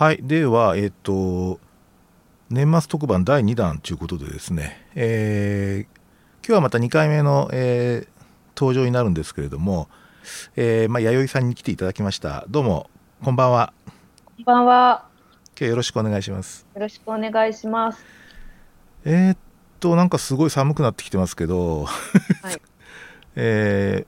[0.00, 0.20] はい。
[0.22, 1.60] ではえっ、と
[2.48, 5.96] 年末特番第2弾ということでですね、えー、
[6.38, 8.08] 今日はまた2回目の、えー、
[8.56, 9.90] 登場になるんですけれども、
[10.56, 12.46] えーまあ、弥生さんに来ていただきました。
[12.48, 12.88] どうも
[13.22, 13.74] こんばんは。
[14.38, 15.04] こんばんは。
[15.50, 16.66] 今日よろしくお願いします。
[16.74, 18.02] よろしくお願いします。
[19.04, 19.36] えー、っ
[19.80, 21.90] となんかすごい寒くなってきてますけど、は
[22.50, 22.56] い、
[23.36, 24.06] え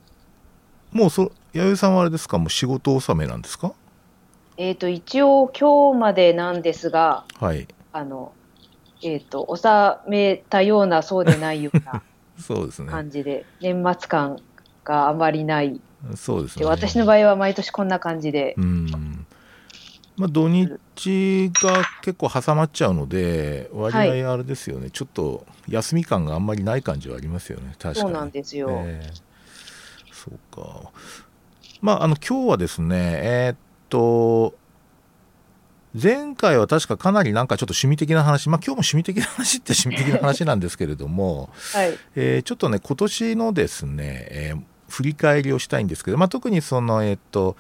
[0.95, 2.39] ー、もうそ弥生さんはあれですか？
[2.39, 3.75] もう仕事納めなんですか？
[4.63, 8.33] えっ、と一応今日までなんですが、はい、あの
[9.03, 12.05] えっ、と納めたようなそうでないような
[12.39, 12.89] そうですね。
[12.89, 14.39] 感じで年末感
[14.85, 15.81] があまりない。
[16.15, 16.65] そうですね。
[16.65, 18.55] 私の場合は毎年こんな感じで。
[18.57, 19.27] うん。
[20.17, 27.75] まあ、土日が結構挟まっちゃうので割合あれですよね、はい、ちょっと休み感があんまりない感じはありますよね。
[27.81, 27.97] 確かに。
[27.97, 30.93] そうなんですよ、えー、そうか。
[31.81, 33.57] まああの今日はですねえー、っ
[33.93, 34.55] と
[36.01, 41.99] 前回は確かかなりなんかちょっと趣味的な話、まあ今日も趣味的な話って趣味的な話なんですけれども、 はい。
[42.17, 47.57] えー、ちょっとね、今年のですね、えー、振り返りをしたいんですけど、まあ、特にその、えー、っと、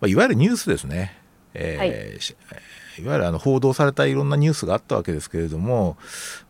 [0.00, 1.18] まあ、いわゆるニュースですね、
[1.54, 5.96] えー、はい、いわゆるあの報道されたいろんなニュースがあったわけですけれども、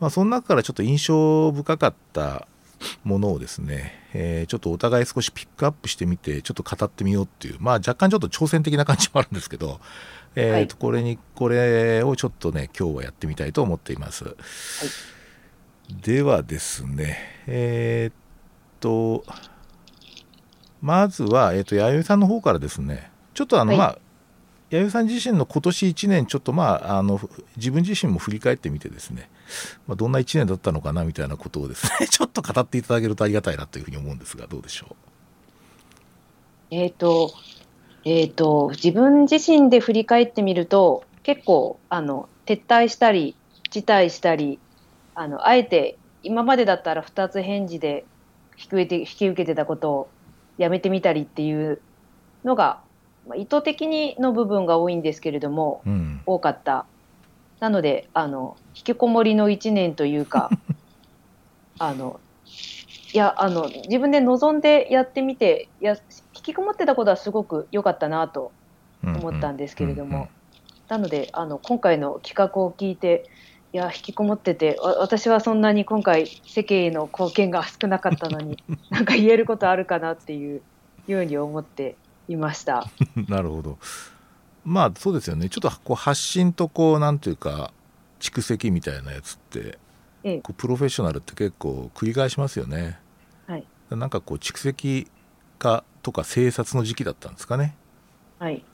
[0.00, 2.46] まあ、その中からちょっと印象深かった
[3.04, 9.80] ものをですね、えー、ちょっとお互い少しピックアップしてみて、ちょっと語ってみようっていう、まあ若干ちょっと挑戦的な感じもあるんですけど、
[10.36, 14.34] えーと、これにこれをちょっとね今日はやってみたいと思っています、はい、
[16.02, 18.14] ではですねえー、っ
[18.80, 19.24] と
[20.82, 23.98] まずは、えー、っと弥生さんの方からですねちょっとあの、はい、まあ
[24.70, 27.20] 弥生さん自身の今年1年ちょっとまああの
[27.56, 29.30] 自分自身も振り返ってみてですね、
[29.86, 34.94] まあ、どんな1年だったのかなみたいなことをですね ちょっと語っていただけるとありがたいなというふうに思うんですがどうでしょう？
[36.70, 37.32] えっ、と
[38.06, 43.34] えーと、自分自身で振り返ってみると結構あの撤退したり
[43.70, 44.58] 辞退したり
[45.14, 48.04] あのあえて今までだったら2つ返事で
[48.58, 50.08] 引き受けて引き受けてたことを
[50.58, 51.80] やめてみたりっていう
[52.44, 52.80] のが、
[53.26, 56.84] まあ、意図的にの部分が多いんですけれども、うん、多かった
[57.64, 60.50] なのであの引きこもりの1年というか
[61.78, 62.20] あの
[63.14, 65.96] いやあの自分で望んでやってみてや
[66.36, 68.52] 引きこもってたことはすごく良かったなと
[69.02, 70.28] 思ったんですけれども、
[70.88, 73.30] なのであの今回の企画を聞いて
[73.72, 80.60] いや引きこもってて私はそんなに今回世間への貢献が少なかったのに なんか言えることあるかなっていう
[81.06, 81.96] ように思って
[82.28, 82.84] いました。
[83.26, 83.78] なるほど
[84.64, 87.72] まあそうですよねちょっとこう発信とこうなんていうか
[88.18, 89.78] 蓄積みたいなやつって、
[90.22, 92.98] ええ、こうプロフェッショナルって結構繰り返しますよね。
[93.46, 95.06] はい、なんかこう蓄積
[95.58, 97.76] 化とか生殺の時期だったんですかね。
[98.38, 98.64] はい。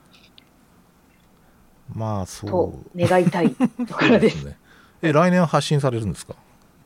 [1.93, 2.97] まあそう。
[2.97, 4.45] 願いたいところです。
[4.45, 4.57] ね、
[5.01, 6.35] え来年は発信されるんですか？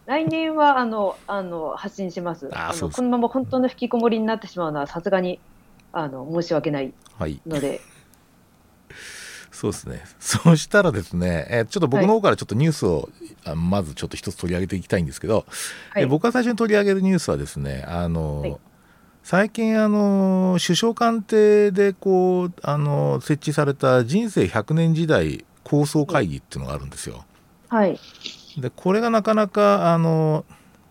[0.07, 2.49] 来年はあのあの発信します。
[2.51, 5.39] あのこのまま本当の引きこもりになってしまうのはさすがに
[5.93, 6.91] あの申し訳ない
[7.45, 7.67] ので。
[7.67, 7.79] はい
[9.51, 10.03] そうですね。
[10.19, 13.09] そうしたらですね、えー、ちょっと僕の方からちょっとニュースを、
[13.45, 15.45] はい、まずちょっと一つ取り上げていきたいんですけど、
[15.91, 18.57] はい、え僕が最初に取り上げるニュースはですね、あの、はい、
[19.23, 27.23] 最近あの首相官邸でこうあの設置された人生100年時代構想会議っていうのがあるんですよ。
[27.69, 27.97] はい。
[28.57, 30.45] でこれがなかなかあの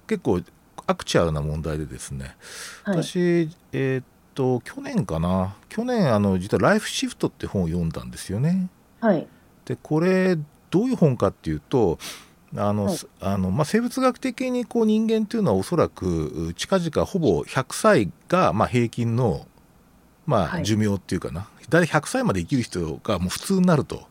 [0.06, 0.41] 結構
[0.87, 2.34] アクチュアルな問題でですね、
[2.84, 4.04] 私えー、っ
[4.34, 5.55] と去年かな。
[5.69, 8.69] 去年あの実は「ライフシフト」って本を読んだんですよね。
[9.00, 9.27] はい、
[9.65, 10.37] でこれ
[10.71, 11.99] どういう本かっていうと
[12.56, 19.47] あの、はい、あのまあ、生物学的にこう人間っていうのはおそらく近々ほぼ100歳がまあ平均の
[20.27, 24.06] まあ寿命っていうかな、はい、大体100歳まで生きる人がもう普通になると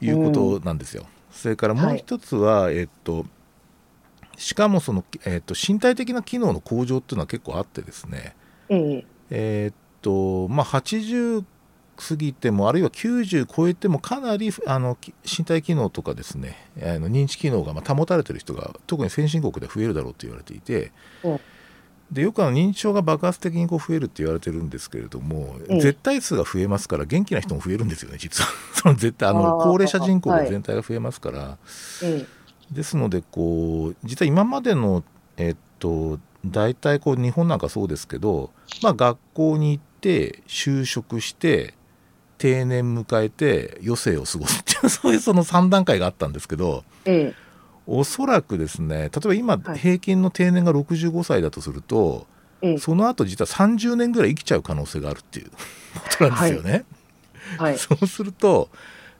[0.00, 1.06] いうことなんですよ。
[1.30, 3.24] それからもう一つは、はい、えっと
[4.36, 8.34] しかもその、えっと、身体的な機能の向上っていうのは結構あってですね、
[8.70, 9.66] ええ。
[9.68, 11.44] ー、っとまあ80
[12.00, 21.40] 過ぎてもあるいは90超えてもかなりあの身体機能とかですねあの認知機能がま保たれてる人が特に先進国で増えるだろうと言われていて、うん、
[22.10, 28.50] でよくあの認知症が爆発的にこう増えるって言われてるんですけれども、うん、絶対数が増えますから元気な人も増えるんですよね実は。
[28.74, 31.58] その絶対あの高齢者人口が全体が増えますから、は
[32.02, 35.04] い、ですのでこう実は今までの
[35.36, 38.50] えっと大体こう日本なんかそうですけど、
[38.82, 41.74] まあ、学校に行って就職して
[42.38, 47.34] 定年迎えて余生を過ごすっていう そういうその3段階があったんですけど、ええ、
[47.86, 52.26] おそらくですね例えば今、平均の定年が65歳だとすると、
[52.62, 55.56] ええ、その後実は30年ぐらい生きちゃう可能性があるっていう こ
[56.18, 56.84] となんですよね。
[57.58, 58.70] はい、そうすると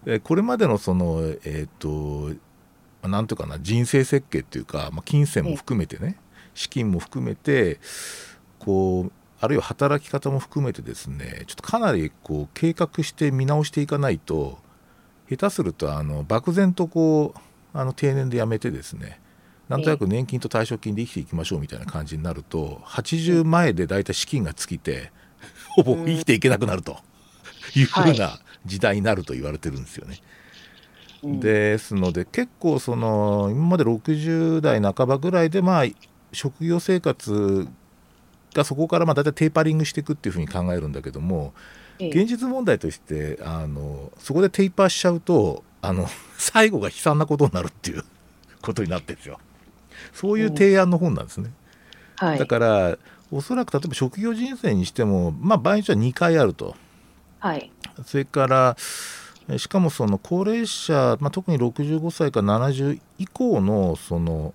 [0.07, 2.31] えこれまでのそのえっ、と
[3.03, 6.17] なんていうかな人生設計っていうか、まあ、金銭も含めてね
[6.61, 7.81] 資金も含めて
[8.59, 14.59] こうあるいは働き方も含めてですねちょっとかなりこう計画して見直していかないと
[15.31, 17.39] 下手するとあの漠然とこう
[17.73, 19.21] あの定年で辞めてですね
[19.71, 25.13] なんとなく年金と退職金で生きていきましょうみたいな感じになると80前で大体資金が尽きて
[25.69, 26.99] ほぼ生きていけなくなると
[27.75, 30.19] いうふうな時代になると言われてるんですよね。
[31.23, 35.85] ですので結構その今まで60代半ばぐらいでまあ
[36.33, 37.69] 職業生活
[38.55, 41.53] がそこからまあ大体テーパリングしていくっていうふうに考えるんだけども
[41.99, 46.07] 現実問題としてあのそこでテーパーしちゃうとあの
[46.39, 48.05] 最後が悲惨なことになるっていう
[48.63, 49.39] ことになってるんですよ。
[50.15, 51.51] そういう提案の本なんですね。
[52.23, 52.99] うんはい、だから
[53.31, 56.75] おそらく例えば職業人生にしても、まあ、場合によっては2回あると。
[57.39, 57.71] はい、
[58.05, 58.77] それから
[59.57, 64.55] しかもその高齢者、まあ、特に65歳から70以降のその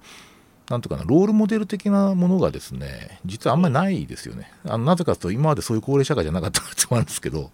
[0.70, 4.52] なんとかなロールモデル的なものがですね実はあんまりないですよね。
[4.66, 7.52] あのなぜかというと今までそういう高齢社会じゃなかったってもあるんですけど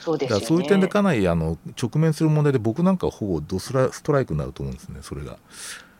[0.00, 5.38] そうです、ね、そういう点でかなりあの直面する問題で僕なんかはほぼドスラストライクになると思うんですねそれが。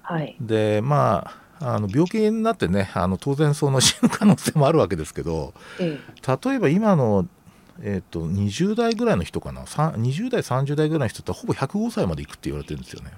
[0.03, 1.31] はい、でま
[1.61, 7.27] ああの病気になってねあの当然その死ぬ可能性もあるわけですけど、ええ、例えば今の
[7.81, 13.11] えーと、と20代ぐらいの人かな？20代30代ぐらいの人ってほぼ105歳までいくって言われてるんですよね。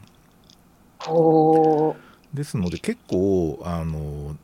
[2.35, 4.37] ですので結構あの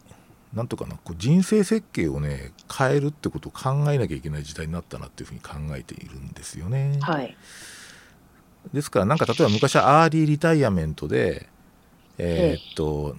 [0.54, 6.98] なんとかなこう人生設計をね変えるってことを考えなきゃいけない時代になったなっていうふうに考えているんですよね。
[7.00, 7.36] はい、
[8.72, 11.48] ですからなんか例えば昔は early retirement で
[12.18, 13.16] えー、っと、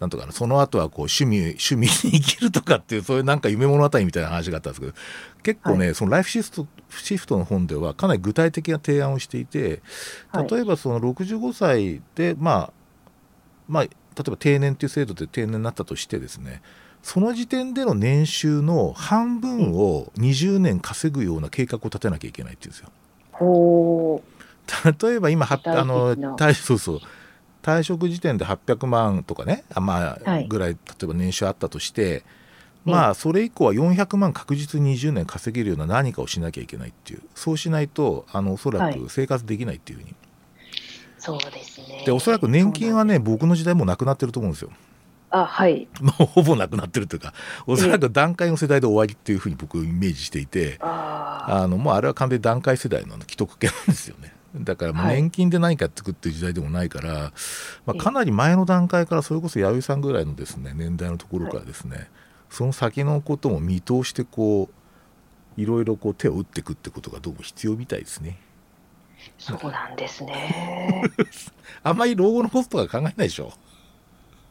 [0.00, 4.92] なんとかなその後はこう趣味趣味に生きるとかっていうそういうなんか夢物語みたいな話があったんですけど
[5.42, 9.82] 結構ね、はい、そのライフシフトシフトの本ではかなり具体的な提案をしていて
[10.50, 12.72] 例えばその65歳で、まあ
[13.68, 13.84] まあ
[14.22, 16.62] 例えば定年っていう制度で定年になったとしてですね
[17.02, 22.90] その時点での年収の半分を20年稼ぐような計画を立てなきゃいけないっていうんですよ。
[25.00, 26.14] 例えば今あの
[26.54, 27.00] そうそう。
[27.62, 32.22] 退職時点で800万とかねあまあ、はい、ぐらい例えば年収あったとして、
[32.84, 37.22] まあそれ以降は400万確実に20年稼げるような何かをしなきゃいけないっていう。
[37.34, 40.14] そうしないとあのおそらく生活できないっていうふうに、
[41.20, 42.02] そうですね。
[42.04, 44.70] でおそらく年金はね僕の時代もなくなってると思うんですよ。
[45.32, 47.32] あはい、 もうほぼなくなってるというか
[47.66, 54.34] おそらく段階の世代で終わりっていうふうに僕イメージしていてあのもうあれは完全に段階世代の既得権なんですよね。
[54.56, 57.32] だからもう年金で何かやっていくっていう時代でもないから、はい、
[57.86, 62.08] まあ、かなり前の段階からそれこそ弥生さんぐらいのですね年代のところからですね、はい、
[62.50, 64.68] その先のことも見通してこ
[65.56, 68.38] ういろいろこう手を打っていくってことがどうも必要みたいですね。
[69.38, 71.02] そうなんですね。
[71.82, 73.52] あんまり老後のコストは考えないでしょ。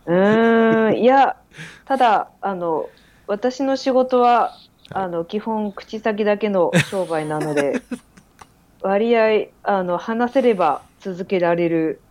[0.05, 0.97] うん。
[0.97, 1.37] いや
[1.85, 2.89] ただあの
[3.27, 4.57] 私の仕事は
[4.91, 7.81] あの基本口先だけの商売なので
[8.81, 12.01] 割合あの話せれば続けられる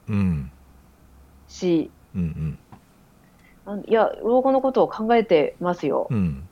[1.48, 2.58] し、うん
[3.66, 6.48] うん、いや老後のことを考えてますよ、うん、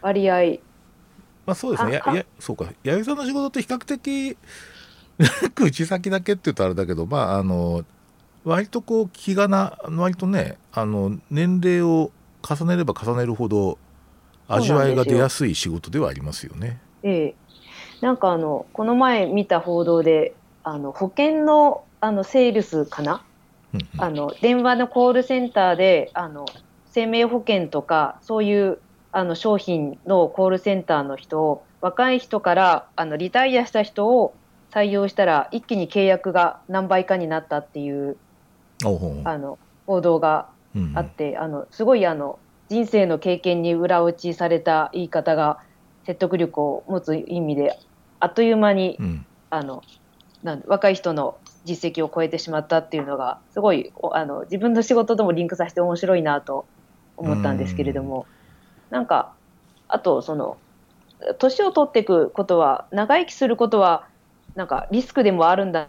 [0.00, 0.58] 割合。
[1.46, 1.92] まあそうですね。
[1.92, 2.66] ややそうか。
[2.82, 4.36] 弥生さんの仕事って比較的
[5.54, 7.84] 口先だけって言うとあれだけどまああの
[8.44, 12.10] 割とこう気がな割とねあの年齢を
[12.48, 13.78] 重ねれば重ねるほど
[14.48, 16.80] 味わいが出やすい仕事ではありますよね。
[17.02, 17.34] ええ。
[18.00, 23.24] なんかあのこの前見た報道であの保険のあのセールスかな、
[23.74, 26.46] うんうん、あの電話のコールセンターであの
[26.90, 28.78] 生命保険とかそういう
[29.12, 34.34] あの商品のコールセンターの人を若い人からあのリタイアした人を
[34.76, 38.18] 採用したら一気に契約が何倍かになったっていう
[39.24, 40.48] あの報道が
[40.94, 45.60] あって、うんうん、あのすごいあの人生の経験に裏打ちされた言い方が
[46.04, 47.78] 説得力を持つ意味で
[48.20, 49.82] あっという間に、うん、あの
[50.42, 56.66] なん若い人の実績を超えてしまったっていうのがすごいあの自分の仕事ともリンクさせて面白いなと
[57.16, 58.26] 思ったんですけれども、
[58.92, 58.94] ん。
[58.94, 59.32] なんか
[59.88, 60.58] あとその
[61.38, 64.06] 年を取っていくことは長生きすることは
[64.56, 65.88] なんかリスクでもあるんだ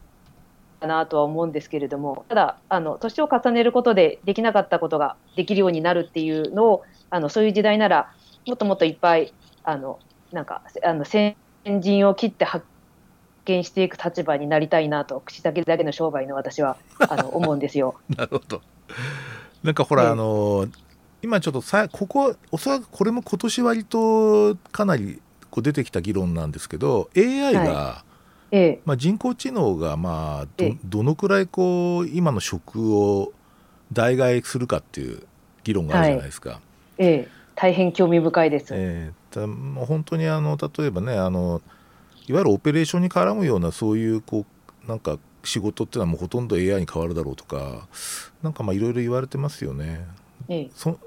[0.82, 8.12] なとは思うんですけれどもただあの年を重ねることでできなかったことができるようになるっていうのをあのそういう時代なら
[8.46, 9.34] もっともっといっぱい
[9.64, 10.00] あの
[10.32, 11.36] なんかあの先
[11.80, 12.66] 陣を切って発
[13.46, 17.96] 見していく立場になりたいなと口先だけの商売の私はあの思うんですよ。
[18.16, 18.62] なるほど。
[19.64, 20.68] なんかほら、あの
[21.22, 28.04] 今ちょっとさここおそらくこれも今年割とかなりこう出てきた議論なんですけど AI が、は
[28.52, 30.78] ええ、まあ、人工知能がまあどええ。
[30.86, 33.34] どのくらいこう今の職を
[33.92, 35.24] 代替するかっていう
[35.64, 36.60] 議論があるじゃないですか。
[36.98, 38.74] ええ、大変興味深いです。
[38.76, 41.62] えーたもう本当にあの例えばねあの
[42.28, 44.46] いわゆるオペレーションに絡むようなそういうこ
[44.86, 47.88] うなんか仕事っていうのはもうほとんど AI に変わるだろうとか
[48.42, 50.06] なんかまあいろいろ言われてますよね。
[50.48, 50.98] ええ、そ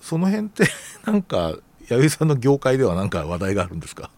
[0.00, 0.64] その辺って
[1.06, 1.54] なんか
[1.88, 4.10] 弥生さんの業界ではなんか話題があるんですか？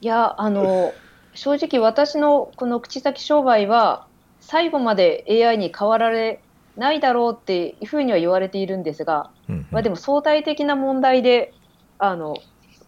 [0.00, 0.94] いや、あの、
[1.38, 4.08] 正直私のこの口先商売は、
[4.40, 6.40] 最後まで AI に変わられ
[6.76, 11.54] ないだろうっていうふうには言われているんですが、うんうんまあでも相対的な問題で、
[12.00, 12.34] あの、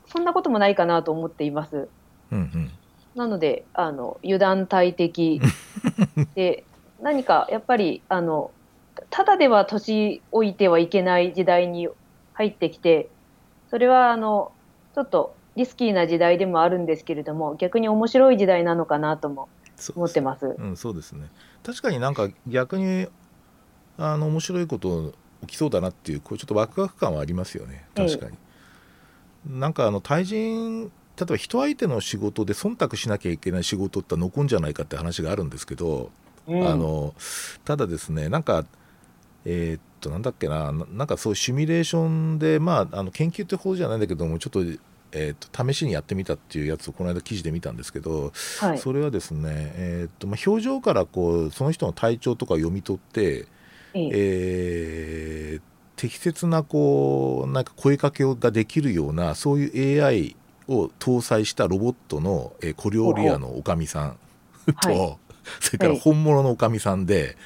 [0.09, 1.89] そんなこともないかなと思っています。
[2.33, 2.71] うんうん
[3.15, 5.41] なので、あの、油断大敵
[6.35, 6.65] で、
[7.01, 8.51] 何かやっぱり、あの、
[9.11, 11.89] ただでは年老いてはいけない時代に
[12.35, 13.09] 入ってきて、
[13.69, 14.53] それは、あの、
[14.95, 20.57] ちょっとリスキーな時代でもあるんですけれども、逆に面白い時代なのかなともそう思ってます。
[20.59, 21.29] うん、そうですね。
[21.63, 23.07] 確かになんか逆に
[23.99, 25.13] あの面白いこと
[25.43, 27.85] 起きそうだなっていうこうちょっとワクワク感はありますよね。
[27.95, 28.37] 確かに、
[29.61, 30.91] なんかあの対人例
[31.23, 36.11] えば人相手の仕事で忖度しなきゃいけない仕事って残んじゃないかって話があるんですけど、
[36.49, 36.67] うん。
[36.67, 37.15] あの
[37.67, 38.65] ただですねなんか
[39.45, 44.61] えーっとなんだっけなななんかそういうシミュレーションでまああの研究ってほどじゃないんだけどもちょっと,、
[45.13, 48.79] えーっと試しにやってみたっていうやつをこの間記事で見たんですけど、はい。
[48.79, 53.47] それはですね、えーっとまあ、表情からこうその人の体調とかを読み取って、
[53.95, 55.63] えええー
[55.97, 60.35] 適切なこうなんか声かけができるようなそういう AI
[60.67, 64.19] を搭載したロボットの、えー小料理屋のおかみさん
[64.83, 65.17] と、はい
[65.59, 67.37] それから本物のおかみさんで、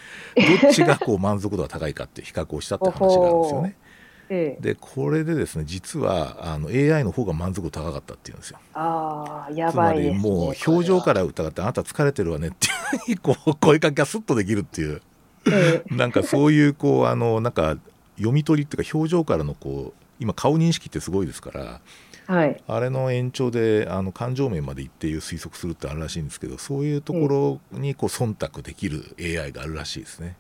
[0.63, 3.77] どっちがこう満足度が高いかっていう比較をしたって話があるんですよね。
[4.29, 8.59] ええでこれでですね実はあの AI の方が満足度高かったっていうんですよ。
[8.73, 10.15] ああ、やつまばいです、ね。
[10.15, 15.03] りもう表情から疑ってあなた疲れてるわねっていうふうにこう声かけがスッとできるっていう
[15.45, 15.59] ら。
[15.59, 17.77] ええ なんかそういうこうあのなんか
[18.17, 21.81] 読み取りっていうか表情からのこう今顔認識ってすごいですから
[22.27, 22.63] はい。
[22.67, 30.37] あれの延長であの感情面まで一定推測するってあるらしいんですけどそういうところにこう忖度できる AI があるらしいですね。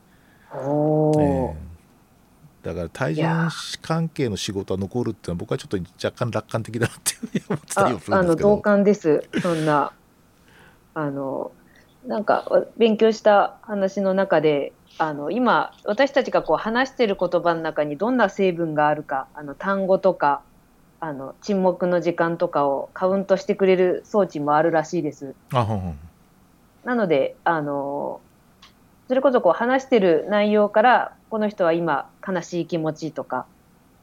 [0.52, 1.73] おえお、え
[2.64, 3.26] だから対人
[3.82, 7.14] 関係の仕事は残るっていうのは僕はちょっと若干楽観的だなって
[7.48, 8.48] 思ってたりするあのんですけど。
[8.48, 9.28] 同感です。
[9.42, 9.92] そんな
[10.94, 11.52] あの
[12.06, 20.40] なんかわ勉強した話の中で、あの今私たちがこう話している言葉の中にどんな成分があるか、あの単語とか
[21.00, 25.34] あの沈黙の時間とかをカウントしてくれる装置もあるらしいです。
[25.52, 25.98] あほんほん
[26.84, 28.20] なのであの
[29.08, 33.46] それこそこう話してる内容からこの人は今悲しい気持ちとか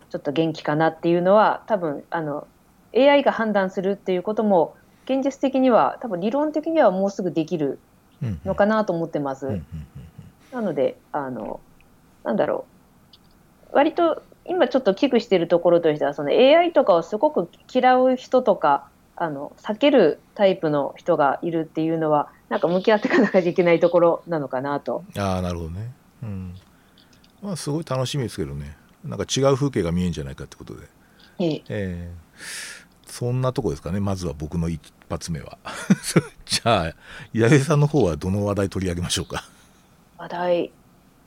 [0.09, 2.45] ちょっと元気かなっていうのは多分あの
[2.93, 7.79] AI が判断するっていうことも現実的には多分理論的にはもうすぐできる
[8.43, 9.47] のかなと思ってます。
[9.47, 9.65] うんうんうん
[10.51, 11.61] なのであの
[12.25, 12.65] なんだろ
[13.71, 13.77] う。
[13.77, 25.05] 割と今ちょっと危惧しているところとしてはその AI とかをすごく嫌う人とかあの避けるタイプの人がいるっていうのはなんか向き合っていかなきゃいけないところなのかなと。
[25.17, 25.93] ああなるほどね。
[26.23, 26.53] うん
[27.41, 28.77] まあすごい楽しみですけどね。
[29.03, 30.87] なんか違う風景が見えんじゃないかってことで。
[31.39, 31.55] ええ。
[31.55, 32.11] ええ。
[33.07, 35.57] そんなとこですかねまずは僕の一発目は。
[36.45, 36.95] じゃあ
[37.33, 39.43] 八重さんの方はどの話題取り上げましょうか？
[40.17, 40.71] 話題。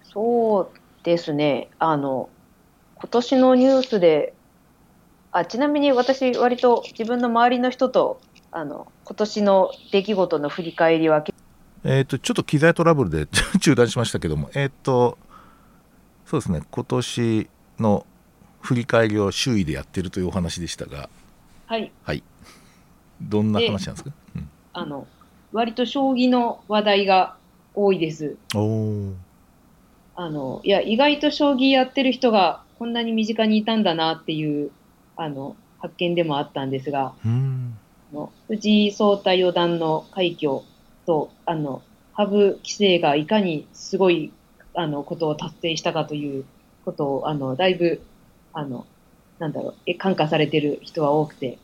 [0.02, 0.68] そう
[1.02, 1.68] ですね。
[1.78, 2.28] あの
[2.96, 4.34] 今年のニュースで
[5.32, 8.20] あちなみに私割と自分の周りの人と
[8.52, 11.24] あの今年の出来事の振り返りは
[11.82, 13.26] えっ、とちょっと機材トラブルで
[13.60, 14.48] 中断しましたけども。
[14.54, 15.18] えっ、と
[16.26, 16.62] そうですね。
[16.70, 18.06] 今年の
[18.60, 21.08] 振り返りを周囲でやってるというお話でしたが。
[21.66, 21.92] はい。
[22.02, 22.22] はい。
[23.20, 24.48] どんな話なんですか、うん。
[24.72, 25.06] あの
[25.52, 27.36] 割と将棋の話題が
[27.74, 28.36] 多いです。
[28.54, 29.12] おお
[30.16, 34.70] あのいや意外と将棋やってる人がこんなに身近にいたんだなっていう
[35.16, 37.76] あの発見でもあったんですが、うん。
[38.48, 40.60] 藤井聡太四段の快挙
[41.06, 44.32] とあの羽生棋聖がいかにすごい
[44.74, 46.44] あのことを達成したかという
[46.84, 48.02] ことをあのだいぶ
[48.52, 48.86] あの
[49.38, 51.58] なんだろうえ感化されてる人は多くて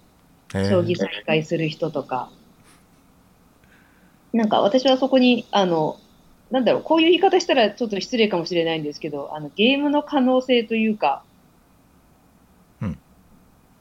[0.55, 0.71] えー。
[0.71, 2.31] 将棋再開する人とか、
[4.33, 5.99] なんか私はそこにあの
[6.51, 11.23] なんだろうこういう言い方したらちょっと失礼かもしれないんですけどあのゲームの可能性というか、
[12.81, 12.99] うん。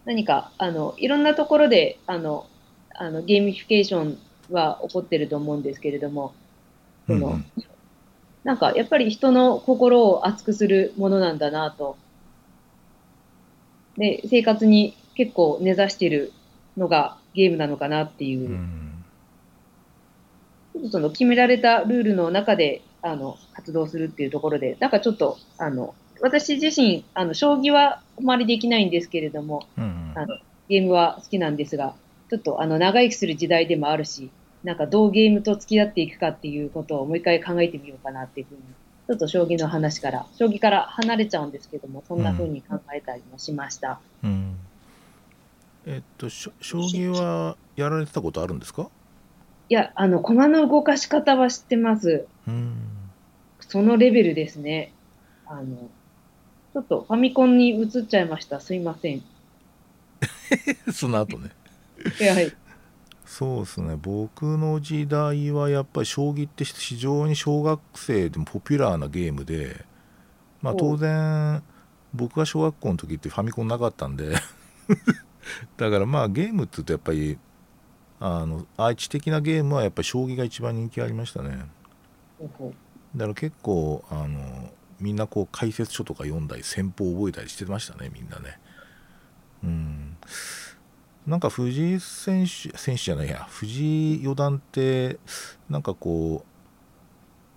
[0.05, 2.45] 何かあのいろんなところであの
[2.95, 4.19] あの gamification
[4.51, 6.33] は起こってると思うんですけれども、
[7.07, 7.45] そのうんうん
[8.43, 11.97] なんかやっぱり人の心を熱くするものなんだなと。
[13.97, 16.31] で、生活に結構根ざしてる
[16.77, 18.53] のがゲームなのかなっていうう。
[18.53, 19.05] ん
[20.73, 31.95] ちょっとその決められたルールの中であの活動するっていうところで、なんかちょっとあの私自身あの、将棋はあまりできないんですけれども、うんうんあのゲームは好きなんですが、
[32.29, 34.29] ちょっとあの長生きする時代でもあるし、
[34.63, 38.61] なんかどうゲームと付き合っていくかっていうことをもう一回考えてみようかなっていうふうに、
[39.07, 43.99] ちょっと将棋の話から、将棋から離れちゃうんですけども、そんなふうに考えたりもしました。
[44.23, 44.55] うん
[45.85, 48.89] えっと将棋はやられてたことあるんですか？
[49.69, 52.25] いや、あの、駒の動かし方は知ってます。
[52.47, 52.75] うん
[53.61, 54.91] そのレベルですね。
[55.45, 55.89] あの、
[56.73, 58.59] ちょっとファミコンに移っちゃいました。
[58.59, 59.17] すいません。
[59.17, 59.23] い
[60.91, 61.51] その後ね
[62.19, 62.51] や、 はい。
[63.29, 63.95] そうですね。
[63.95, 69.85] 僕の時代はやっぱり将棋って非常に小学生でもポピュラーなゲームで
[70.63, 71.61] まあお当然
[72.11, 74.33] 僕が小学校の時ってファミコンなかったんで。
[75.77, 77.37] だからまあゲームって言うとやっぱり
[78.19, 81.67] あの愛知的なゲームはやっぱり将棋が一番人気ありましたね。
[83.15, 88.59] だから結構あのみんなこう解説書とか読んだり戦法を覚えたりしてましたねみんなね。
[89.63, 90.17] うん
[91.29, 93.45] なんか藤井選手選手じゃないや。
[93.47, 95.19] 藤井四段って
[95.69, 96.43] なんかこ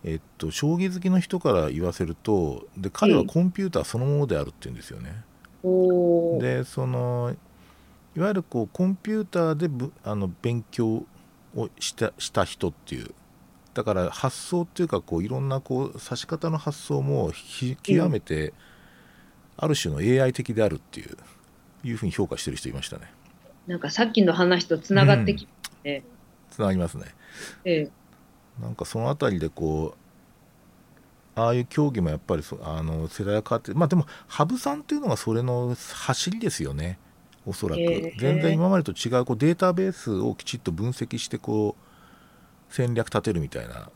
[0.04, 5.24] うえっと将棋好きの人から言わせるとで彼はコンピューターそのものであるって言うんですよね、
[5.62, 6.42] うおー。
[6.42, 7.34] でその
[8.14, 11.06] いわゆるこうコンピューターでぶあの勉強
[11.56, 13.10] をしたした人っていう。
[13.72, 18.52] だから発想っていうかこういろんなこう指し方の発想もひ極めて
[19.56, 21.16] ある種の AI 的であるっていう
[21.82, 23.10] いうふうに評価してる人いましたね
[23.66, 25.46] なんかさっきの話とつながってき
[25.82, 26.02] て、
[26.50, 27.06] つながりますね。
[27.64, 27.90] ええ。
[28.60, 36.98] なんかそのあたりでこうああいう競技もやっぱりそあの世代が変わってまあでも羽生さんっていうのがそれの走りですよね。
[37.44, 43.90] おそらく、へえ全然今までと違うこうデータベースをきちっと分析してこう戦略立てるみたいな。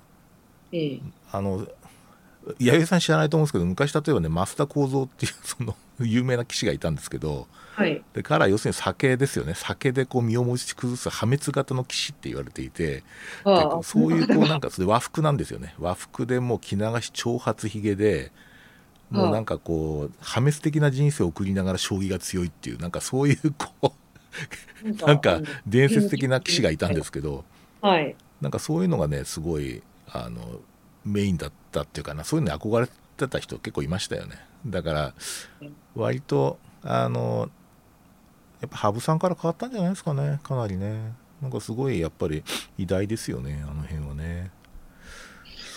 [0.73, 1.01] ええ。
[1.31, 1.67] あの
[2.59, 8.03] 弥生さん知らないと思うんですけど昔例えばね増田幸三っていうその有名な棋士がいたんですけどはい。
[8.15, 9.55] で彼は要するに酒ですよね。
[9.55, 13.03] 酒でこう身を持ち崩す破滅型の棋士って言われていてで
[13.83, 15.75] そういうこうなんかそれ和服なんですよね。
[15.79, 18.33] 和服でもう着流し長髪ひげで
[19.11, 23.95] もうなんかこう破滅的な人生を送りながら将棋が強いっていうなんかそういうこ
[24.83, 27.45] うなんか伝説的な棋士がいたんですけど
[27.83, 28.17] はい。
[28.41, 30.61] なんかそういうのがねすごいあの
[31.05, 32.25] メインだったっていうかな。
[32.25, 35.15] そういうのに憧れてた人結構いましたよねだから
[35.95, 37.49] 割とあの
[38.61, 40.41] やっぱ羽生さんから変わったんじゃないですかね。
[40.43, 41.13] かなりね。
[41.43, 42.43] なんかすごいやっぱり
[42.79, 43.63] 偉大ですよね。
[43.69, 44.51] あの辺はね。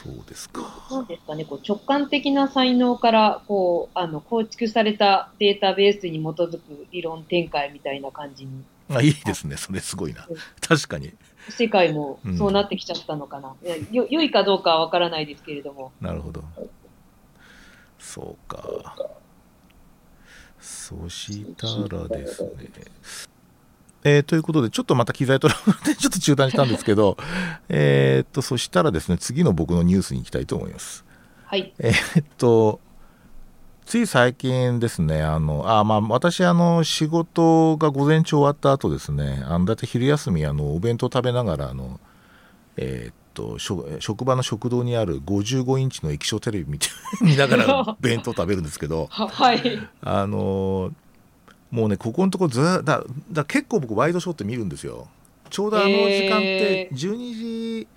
[0.04, 0.62] そうですか。
[0.88, 9.58] そうですかね、こう直感的な才能からこうあの構築されたデータベースに基づく理論展開みたいな感じに、あいいですね。
[9.58, 10.26] それすごいな。
[10.30, 10.38] うん。
[10.66, 11.14] 確かに。
[11.50, 13.56] 世界もそうなってきちゃったのかな。
[13.62, 15.92] いやよ良いかどうかはわからないですけれども。
[16.00, 16.46] なるほど
[18.00, 18.96] そうか。
[20.60, 22.50] そしたらですね。
[24.04, 27.18] えーということでちょっとまた機材トラブルで ちょっと中断したんですけど
[27.68, 31.06] えっとそしたらですね次の僕のニュースに行きたいと思います。
[31.46, 31.74] はい。
[31.80, 32.80] えーっと
[33.86, 42.00] つい最近ですね、あのあまあ、私あの、仕事が午前中終わった後ですね、あのだいたい昼休みあの、お弁当食べながらあの、
[42.78, 46.88] えーっと職職場の食堂にある55インチの液晶テレビ見て
[47.22, 49.90] 見ながら 弁当食べるんですけど、ははい。
[50.02, 50.92] あの
[51.72, 55.08] もうね、ここのところずーだだ結構僕、ワイドショーって見るんですよ。
[55.50, 57.88] ちょうどあの時間ってへー12時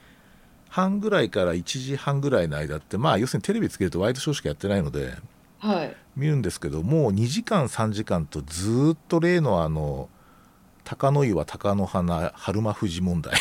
[0.69, 5.15] 半ぐらいから1時半ぐらいの間って、まあ、要するにテレビつけるとワイドショーしかやってないので、
[5.59, 5.97] はい。
[6.17, 10.09] 見るんですけど、もう2時間、3時間とずーっと例のあの、
[10.85, 13.35] 鷹の岩、鷹の花、春馬富士問題。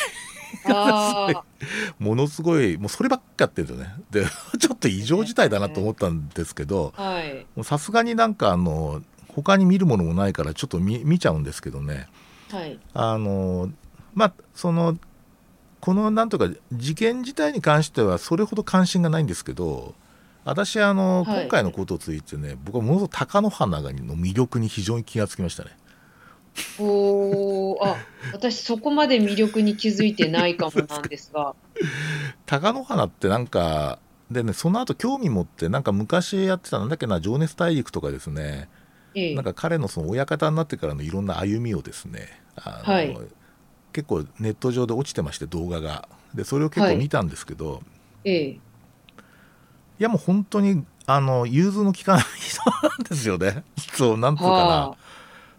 [2.00, 3.96] ものすごい、もうそればっかやってるんですよね。
[4.12, 4.26] で、
[4.60, 6.94] ちょっと異常事態だなと思ったんですけど、
[7.64, 12.08] さすがになんかあの、他に見るものもないから、ちょっと見見ちゃうんですけどね。
[12.52, 12.80] はい。
[12.94, 13.72] あの
[14.14, 14.98] まあその
[15.80, 19.96] このなんとか事件自体に関してはそれほど関心がないんですけど
[20.44, 25.72] 私あの、はい今回のことについてね僕はものすごく貴乃花の魅力に非常に気がつきましたね
[26.80, 27.98] おーあ、
[28.34, 31.56] 私そこまで魅力に気づいてないかもなんですが。
[32.46, 38.70] 貴乃花ってなんかでねその後興味持ってなんか昔やってたなんだっけな「情熱大陸」とかですね
[39.14, 43.18] ええなんか彼のその親方になってからのいろんな歩みをですねあの、はい
[43.94, 47.82] 結構ネット上で落ちてまして動画がでそれを結構見たんですけど、
[48.24, 48.48] ええ。
[48.48, 48.60] い
[50.00, 53.66] やもう本当にあの融通の利かない人なんですよね。
[53.94, 55.11] そうなんつうかはあ。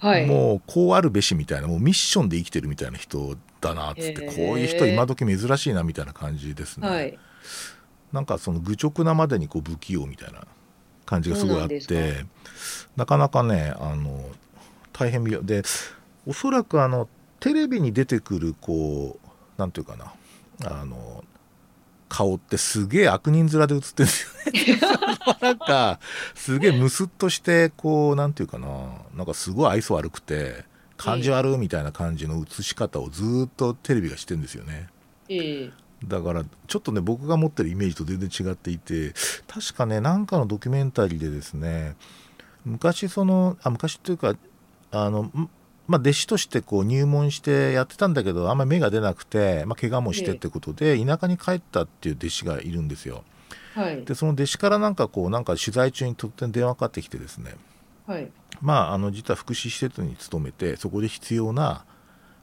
[0.03, 0.27] はな、い。
[0.27, 7.19] もうこうあるべしみたいなもうミッションで生きてるみたいな人たなっつって、へーこういう人今時珍しいなみたいな感じですね、はい。
[8.12, 10.45] なんかその愚直なまでにこう不器用みたいな
[11.07, 12.25] 感じがすごいあって
[12.97, 14.29] なかなかねあの
[14.93, 15.62] 大変で
[16.27, 17.09] おそらくあの
[17.41, 20.12] テレビに出てくるこうなんていうかな
[20.65, 21.25] あの
[22.12, 24.27] 顔ってすげえ悪人面で映ってるんです
[24.70, 24.81] よね
[25.40, 25.98] なんか
[26.35, 28.68] すげえムスッとしてこうなんていうかな
[29.16, 30.64] なんかすごい愛想悪くて
[30.98, 34.88] 感じ悪いみたいな感じの映し方をずーっとテレビがしてるんですよね。
[35.31, 35.70] ええ
[36.05, 39.14] だからちょっとね僕が持ってるイメージと全然違っていて
[39.46, 41.94] 確かねなんかのドキュメンタリーでですね
[42.64, 44.35] 昔そのあ昔っていうか
[44.90, 45.48] あの、ん
[45.92, 53.24] まあ、弟子としてこう入門してやってたんだけどあんまり芽が出なくて、まあ、怪我もしてってことで田舎に帰ったっていう弟子がいるんですよ。
[53.74, 54.02] はい。
[54.02, 57.57] でその弟子からなんかこうなんか取材中に突然電話かかってきてですね。
[58.07, 58.31] はい。
[58.62, 61.85] まああの実は福祉施設に勤めてそこで必要な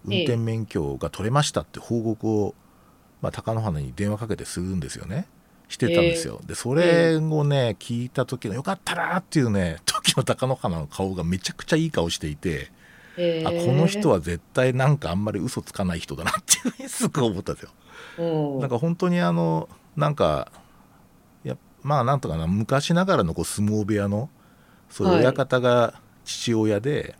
[0.05, 2.53] 運転免許が取れましたって報告を、
[3.23, 5.25] まあ、貴乃花に電話かけてするんですよね。
[5.69, 12.71] してたんですよ、でそれをね聞いた時のよかったなっていうね時の貴乃花の顔がめちゃくちゃいい顔していて、
[13.21, 17.71] ええあこの人は絶対なんかあんまり嘘つかない人だなっていうふうにすごい思ったんですよ。
[18.17, 18.59] うん。
[18.61, 20.51] なんか本当にあのなんか
[21.43, 24.29] やまあなんとかな昔ながらのこう相撲部屋の
[24.89, 27.15] そういう親方が父親で、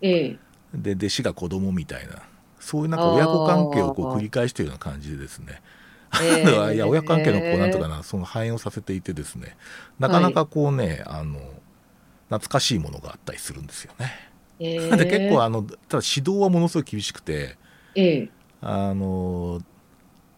[0.00, 0.38] ええ。
[0.74, 2.22] で弟子が子供みたいな
[2.58, 5.62] そういうなんか親子関係をこう繰り返しているような感じでですね、
[6.20, 6.74] ええ。
[6.74, 9.56] いや親子関係のこうなんとかなその反映をさせていてですね。
[10.00, 11.38] なかなかこうね、あの
[12.28, 14.33] 懐かしいものがあったりするんですよね。
[14.58, 17.56] ええで結構あのただ指導はものすごい厳しくて
[17.94, 18.28] ええ。
[18.60, 19.60] あの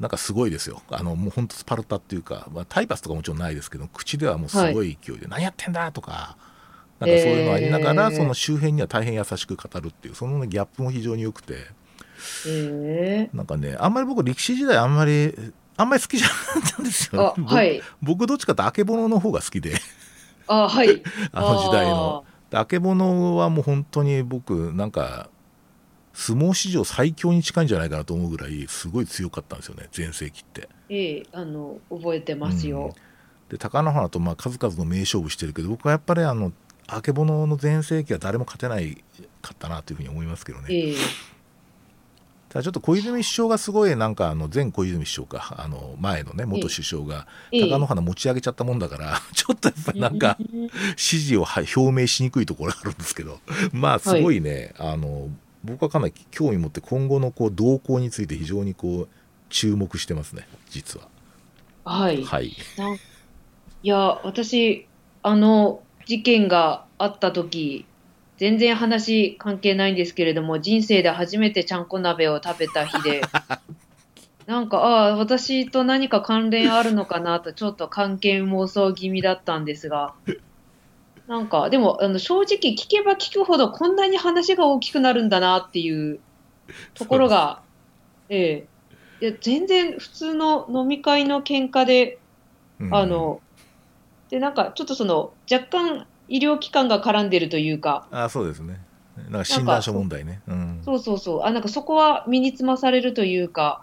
[0.01, 0.83] なんかすごいですよ。
[0.91, 6.37] あのもう本当スパルタっていうか、まあ、タイパスとかもちろんないですけど口ではもうすごい勢いで「何やってんだ!」とか。
[6.99, 8.17] なんかそういうのありながら、えー。
[8.17, 11.55] その周辺には大変優しく語るっていうその、ね、ギャップも非常に良くて。
[12.47, 15.35] ええなんかねあんまり僕力士時代あんまり
[15.77, 17.83] あんまり好きじゃなかったんですよ、はい。
[18.01, 19.75] 僕僕どっちかとあけぼのの方が好きで。
[20.47, 21.03] あはい。
[21.33, 22.25] あの時代の。
[22.25, 25.29] であけぼのはもう本当に僕なんか
[26.15, 30.69] 相撲史上最強に近いんじゃないかなと思うぐらいすごい強かったんですよね全盛期って。
[30.89, 32.95] ええあの覚えてますよ、
[33.49, 36.53] で貴乃花とまあ数々の名勝負してるけど僕はやっぱりあの
[36.87, 39.05] あけぼのの全盛期は誰も勝てない
[39.43, 40.67] かったなというふうに思いますけどね。
[40.71, 40.95] ええ
[42.57, 47.61] ただちょっと小泉首相がすごいなんかあの前小泉首相かあの前のね元首相がええ。
[47.65, 53.41] 貴乃花持ち上げちゃったもんだから ちょっとやっぱりなんかうん 支持をは表明しにくいところがあるんですけど
[53.73, 55.29] まあすごいね、あの
[55.65, 59.09] 僕はかなり興味持って今後のこう動向について非常にこう
[59.51, 61.09] 注目してますね実は。
[61.85, 62.25] はい。
[62.25, 62.47] はい。
[62.47, 62.57] い
[63.83, 64.87] や私
[65.23, 67.85] あの事件があった時
[68.37, 73.23] 全然話関係ないんですけれども人生で初めてちゃんこ鍋を食べた日で。
[74.47, 80.15] なんかああ私と何か関連あるのかなとちょっと関係妄想気味だったんですが。
[81.27, 86.21] なんかでもあの正直聞けば聞くほどこんなに話が大きくなるんだなっていう
[86.95, 87.63] ところが、
[88.29, 88.67] え
[89.21, 89.25] え。
[89.25, 92.21] いや全然普通の飲み会の喧嘩で
[92.81, 92.95] うん。
[92.95, 93.41] あの、
[94.31, 98.81] で、なんかちょっとその、若干医療機関が絡んでるというか、あそうですね。
[99.31, 100.41] なんか診断書問題ね。
[100.49, 100.81] うん。
[100.85, 103.83] そうそうそう、あ、なんかそこは身につまされるというか、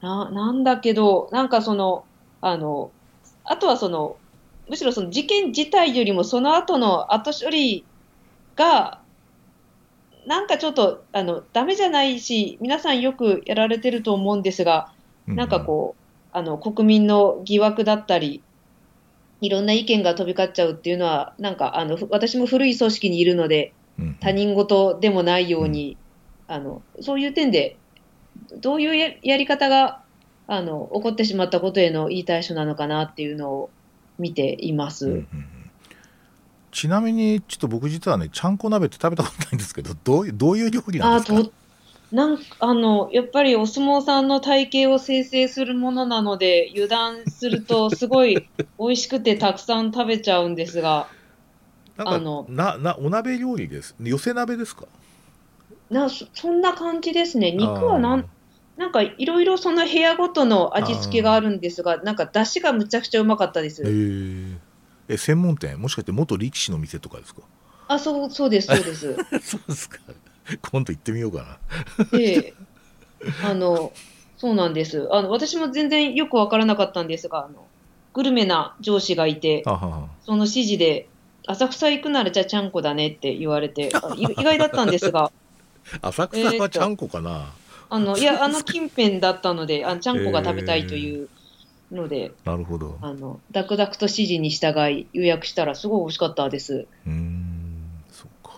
[0.00, 2.04] な、なんだけど、なんかその、
[2.40, 2.90] あの、
[3.44, 4.16] あとはその、
[4.68, 7.84] むしろその事件自体よりもその後の後処理
[8.56, 9.00] が、
[10.26, 14.92] なんかちょっと、あの、ダメじゃないし、皆さんよくやられてると思うんですが、
[15.26, 16.00] なんかこう、
[16.32, 18.42] あの、国民の疑惑だったり、
[19.40, 24.04] いろんな意見が飛び交っちゃうっていうのは、なんか、あの、ふ私も古い組織にいるので、うん。
[24.04, 25.96] うん他人事でもないように、
[26.46, 27.76] あの、そういう点で、
[28.60, 30.02] どういうややり方が、
[30.46, 33.70] あの、起こってしまったことへの言い対処なのかなっていうのを
[34.18, 35.06] 見ています。
[35.06, 35.26] うんうんうん。
[36.72, 41.42] ちなみにちょっと僕実はねちゃんこ鍋って食べたことないんですけどどういうどういう料理なんあですか？
[41.42, 41.52] と、
[42.12, 51.08] なんあの、やっぱりお相撲さんの体型を生成するものなので、油断するとすごい美味しくてたくさん食べちゃうんですが、
[51.96, 53.94] なんかあのななお鍋料理です。
[54.00, 54.86] 寄せ鍋ですか？
[55.88, 57.52] なそそんな感じですね。
[57.52, 58.24] 肉はなん
[58.76, 63.84] なんかいろいろその部屋ごとの味付けがあるんですが、なんか出汁がむちゃくちゃうまかったです。
[65.08, 65.78] え専門店？
[65.78, 67.42] もしかして元力士の店とかですか？
[67.88, 69.16] あ、そう、そうです、そうです。
[69.42, 69.98] そうですか
[70.72, 71.58] 今度行ってみようか
[72.10, 72.18] な。
[72.18, 72.54] で、
[73.44, 73.92] あの、
[74.36, 75.08] そうなんです。
[75.12, 77.66] あの、私も全然よくわからなかったんですが、あの、
[78.12, 81.08] グルメな上司がいて、あははその指示で、
[81.46, 85.32] 浅草行くならじゃあちゃんこだねって言われて、 意外だったんですが、
[86.02, 87.52] 浅草はちゃんこかな、
[87.88, 91.28] あの いやあの近辺だったのであちゃんこが食べたいという
[91.90, 92.98] ので、なるほど。
[93.02, 96.86] あのダクダクと指示に従い予約したらすごい美味しかったです。
[97.06, 98.54] うーんそうか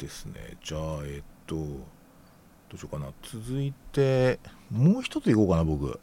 [0.00, 0.56] ですね。
[0.64, 1.62] じゃあえっとど
[2.74, 3.12] うしようかな。
[3.22, 6.00] 続いてもう一ついこうかな僕。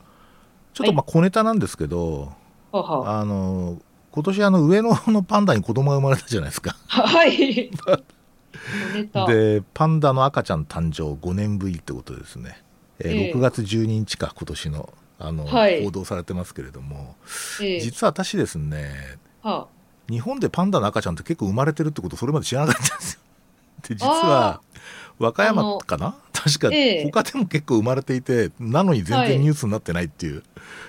[0.73, 2.31] ちょっとまあ小ネタなんですけど、
[2.71, 3.81] ははあの
[4.11, 6.75] 今年あの上野のパンダに子供が生まれたじゃないですか。
[6.87, 7.71] はい。
[9.27, 12.61] でパンダの赤ちゃん誕生5年ぶりってことですね、
[12.99, 13.33] えーええ。
[13.33, 15.83] 6月12日か今年のあの、はい。
[15.83, 17.15] 報道されてますけれども。
[17.61, 17.79] ええ。
[17.79, 19.67] 実は私ですねは
[20.09, 23.19] 日本でパンダの赤ちゃんって結構生まれてるってことそれまで知らなかったんですよ。
[23.87, 24.61] で実あは
[25.19, 26.15] 和歌山かな？
[26.33, 27.03] 確かええ。
[27.11, 29.29] 他でも結構生まれていてなのに全はい。
[29.29, 30.43] 然ニュースになってないっていう、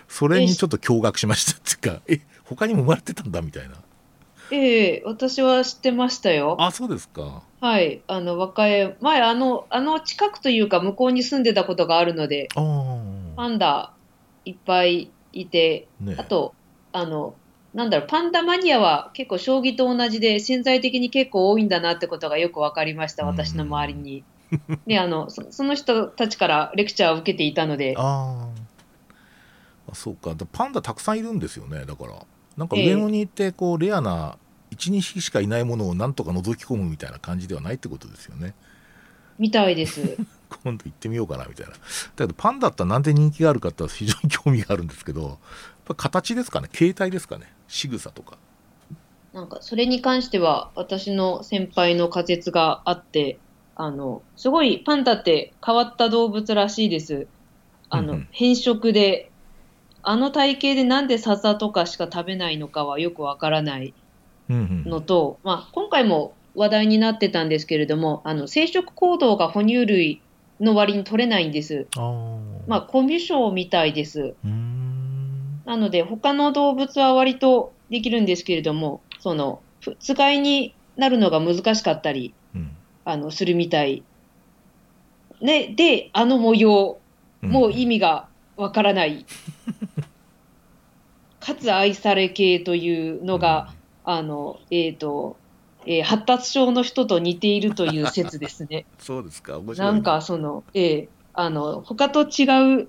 [0.09, 3.75] それにちょっと驚愕しましたっていうかえ他にも生まれてたんだみたいな。
[4.51, 6.57] ええ私は知ってましたよ。
[6.59, 7.43] あそうですか。
[7.61, 8.01] はい。
[8.07, 12.49] あの、和歌山、前、あの、あの近くというか、向こうに住んでたことがあるので、
[13.37, 13.93] パンダ
[14.45, 16.55] いっぱいいて、ねあと、
[16.93, 17.35] あの、
[17.75, 23.29] なんだろう、パンダマニアは結構将棋と同じで潜在的に結構多いんだなってことがよく分かりました、うん。
[23.31, 24.25] 私の周りに。
[24.87, 29.93] で、あの、そその人たちからレクチャーを受けていたので、あー。
[29.93, 30.35] あそうか。
[30.35, 32.13] だパンダたくさんいるんですよねだから。
[32.57, 32.95] なんかええ。
[32.95, 34.37] 上野に行ってこうレアな
[34.77, 38.55] 12匹しかいないものをなんとか覗き込むみたいな感じではないってことですよね。
[39.39, 40.17] みたいです。
[40.65, 41.73] 今度行ってみようかなみたいな。
[41.73, 41.79] だ
[42.17, 45.39] けどパンダってなんで人気があるかって非常に興味があるんですけどやっ
[45.85, 46.69] ぱ形ですかね。
[46.73, 48.39] 形態ですかね仕草とか
[49.33, 53.39] なんか、それに関しては、私の先輩の仮説があって、
[53.77, 57.29] あの、すごいパンダって変わった動物らしいです。
[57.91, 59.31] あのうんうん、変色で、
[60.03, 63.95] あの体型でなんで笹とかしか食べないのかはよくわからない
[64.49, 70.23] うんうんのと、まあ、今回も話題になってたんですけれども、あの、生殖行動が哺乳類
[70.61, 71.87] の割に取れないんです。
[72.67, 74.35] まあ、コミュ障みたいです。
[74.45, 74.78] うーん
[75.69, 82.71] なので、他の動物は割とできるんですけれども、その、ふつがいになるのが難しかったり、うん
[83.05, 84.03] あの、するみたい。
[85.43, 87.01] ね、で、あの模様、
[87.43, 89.27] もう意味がわからない。
[91.39, 95.37] かつ愛され系というのが、あの、えっ、と、
[95.85, 98.87] えー発達症の人と似ているという説ですね。
[98.99, 102.89] そうですか面白いなんかその、ええあの、他と違う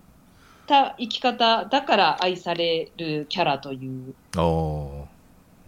[0.69, 4.43] た生き方だから愛されるキャラというああ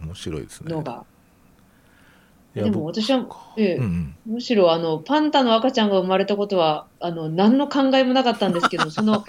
[0.00, 1.04] 面白いですねのが。
[2.54, 9.24] でも僕私は、ええうんうんむしろあの、パンダの赤ちゃんが生まれたことは、あの、何の考えもなかったんですけど、 その、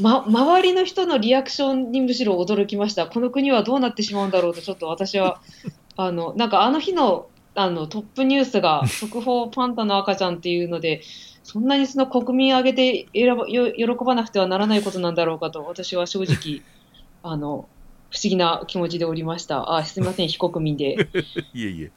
[0.00, 3.06] ま、周りの人のリアクションにむしろ驚きました。
[3.06, 5.40] この国はどうなってしまうんだろうと、ちょっと私は、
[5.96, 11.02] あの、なんかあの日の、あの、トップニュースが、速報パンダの赤ちゃんっていうので、
[11.46, 16.60] そんなにその国民挙げて選ばよ喜ばなくてはならないことなんだろうかと、私は正直、
[17.22, 17.68] あの、
[18.10, 19.76] 不思議な気持ちでおりました。
[19.76, 20.96] あ、すみません、非国民で。
[21.54, 21.92] いえいえ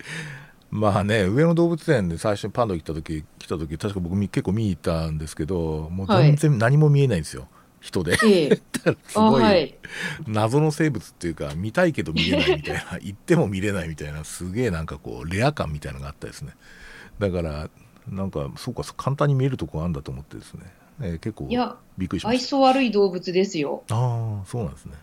[0.70, 7.48] まあね上野動物園で最初にパンダ来た時来た時確か僕み結構見に行ったんですけどもう全然何も見えないんですよ、
[7.82, 8.62] 人でええ。
[9.08, 9.76] すあ、ごはいい。
[10.28, 16.52] 謎の生物っていうか見たいけど見れないみたいな行っても見れないみたいなすげえなんかこうレア感みたいなのがあったですね
[17.18, 17.72] だから
[18.12, 20.64] なんかそうか簡単に見えるとこあるんだと思ってですね、
[21.02, 23.84] えー結構いや、びっくりしまし愛想悪い動物ですよ。
[23.88, 24.94] たああそうなんですね。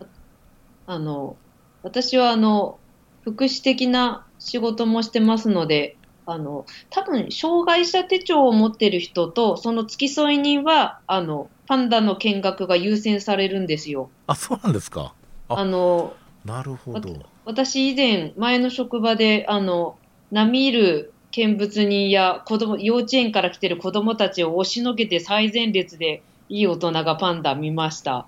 [0.86, 1.36] あの、
[1.82, 2.78] 私はあの、
[3.22, 14.10] 福祉的な仕事もしてますので、あの、多分、障害者手帳を持ってる人と、その付き添い人は、あの、パンダの見学が優先されるんですよ。
[14.26, 15.14] あそうなんですか。
[15.48, 16.14] ああの、
[16.44, 17.14] なるほど。
[17.44, 19.98] 私以前、前の職場で、あの、
[20.32, 24.30] 並みいる見物人や子供、幼稚園から来てる子供た。
[24.30, 28.26] ちを押しのけて最前列で、いい大人がパンダ見ました。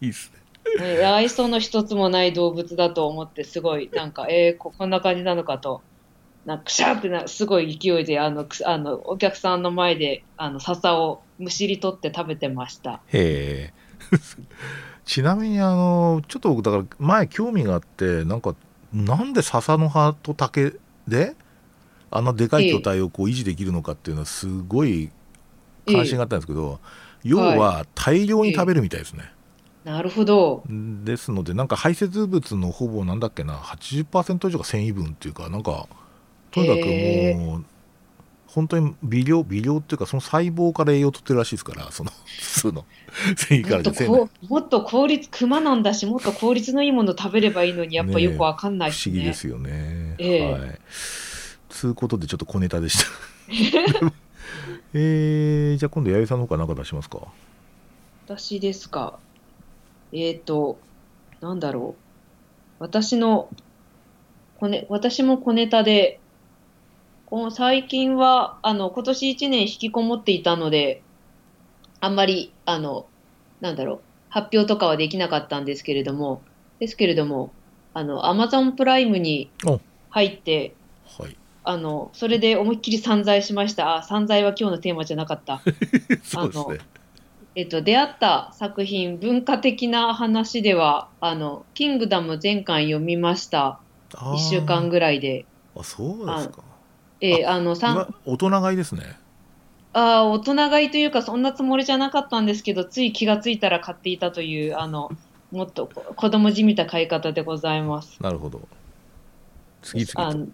[0.00, 0.32] いいっす
[0.80, 5.82] ねね愛想の一つもない動物だと思って、すごい、なんか、えーこ、こんな感じなのかと、
[6.44, 13.00] なんか、くしゃってな、すごい勢いで、あの、くあの、お客さんの前で、あの、笹をむしり取って食べてました。
[13.08, 13.88] へえ
[15.04, 18.54] ちなみにあのちょっと僕だから前興味があってなんか
[18.92, 20.74] なんで笹の葉と竹
[21.08, 21.34] で
[22.10, 25.10] あんなでかい巨体をこう維持できるのかっていうのはすごい
[25.86, 26.80] 関心があったんですけど、
[27.22, 29.32] 要は大量に食べるみたいですね、
[29.84, 30.62] なるほど。
[30.68, 35.88] ですのでなんか排泄物のほぼなんだっけな80%以上が繊維分っていうかなんか
[36.50, 37.64] とにかへくもう
[38.58, 42.84] 本当に微量微量っていうかその細胞から栄養を取ってるらしいですからその 普通の
[43.36, 50.16] 繊維かもっとらじゃ繊維もっと効率、熊なんだし、もっと効率のいいもの食べればいいのに、やっぱよくわかんない不思議ですよね。
[50.18, 50.78] ええはい。
[51.68, 53.04] つうことでちょっと小ネタでした。
[54.92, 57.20] えー、じゃあ今度弥生さんの方から何か出しますか
[58.26, 59.20] 私ですか。
[60.12, 60.78] えっ、と、
[61.40, 62.02] なんだろう。
[62.80, 63.48] 私の、
[64.58, 66.18] こね、私も小ネタで、
[67.30, 71.02] この最近は、あの、今年1年引きこもっていたので、
[72.00, 73.04] あんまり、あの、
[73.60, 76.40] なんだろう、発表とかはできなかったんですけれども、
[76.78, 77.52] ですけれども、
[77.92, 80.74] あの、アマゾンプライムにお入って、
[81.18, 83.96] はいあの、それで思いっきり散財しました。
[83.96, 85.60] あ、散財は今日のテーマじゃなかった。
[86.24, 86.78] そうですね
[87.56, 93.80] えっと、出会った作品、文化的な話では、あの、キングダム全巻読みました。
[94.14, 95.44] あー1週間ぐらいで。
[95.76, 96.62] あそうですか
[97.20, 97.74] えーあの、
[98.24, 99.18] 大人買いですね。
[99.92, 105.10] あー大人買いというか、そんなつもりじゃなかったんですけど、つい気がついたら買っていたという、あの、
[105.50, 108.22] もっとこ子供じみた買い方でございます。
[108.22, 108.60] なるほど。
[109.82, 110.48] 次々と。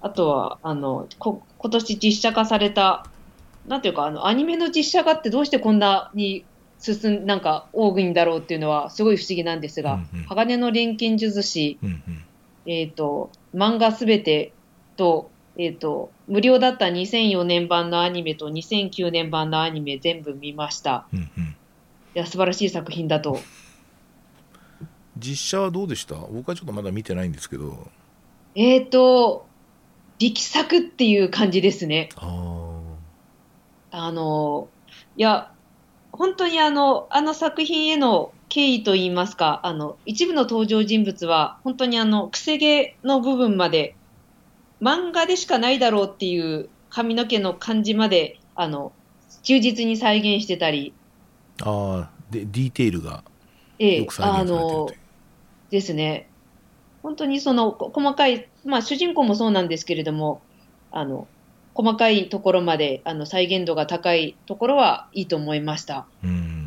[0.00, 3.06] あとは、あの、こ今年実写化された、
[3.66, 6.44] なんていうか、あの、アニメの実写化ってどうしてこんなに
[6.78, 10.24] 進ん、なんか、多いんだろうっていうのは、すごい不思議なんですが、うんうん。
[10.24, 12.24] 鋼の錬金術師、うんうん。
[12.66, 14.52] えっ、と、漫画すべて
[14.96, 15.30] と、
[15.62, 21.06] えっ、と、無料だった2004年版のアニメと2009年版のアニメ全部見ました。
[21.12, 21.56] うんうん
[22.12, 23.38] いや、素晴らしい作品だと。
[25.18, 26.14] 実写はどうでした？
[26.14, 27.88] 僕はちょっとまだ見てないんですけど
[28.54, 29.46] えっ、と、
[30.18, 32.08] 力作っていう感じですね。
[32.16, 32.80] あ
[33.90, 34.68] あの、
[35.16, 35.52] いや、
[36.10, 43.94] 本当にあの、あの作品への敬意といいますか、あの、一部の登場人物は、本当にあの、くせ毛の部分まで、
[44.80, 48.92] 漫画でしかないだろうっていう髪の毛の感じまで、あの、
[49.42, 53.24] 忠実に再現してたり、ーあーでディテールが
[53.78, 54.96] ええよく再あ現されてるとのいう、
[55.70, 56.28] ですね。
[57.02, 60.42] 本当にそのこ細かい、まあ主人公もそうなんですけれども、
[60.90, 61.26] あの、
[61.74, 66.06] 細かいところまであの再現度が高いところはいいと思いました。
[66.24, 66.60] うん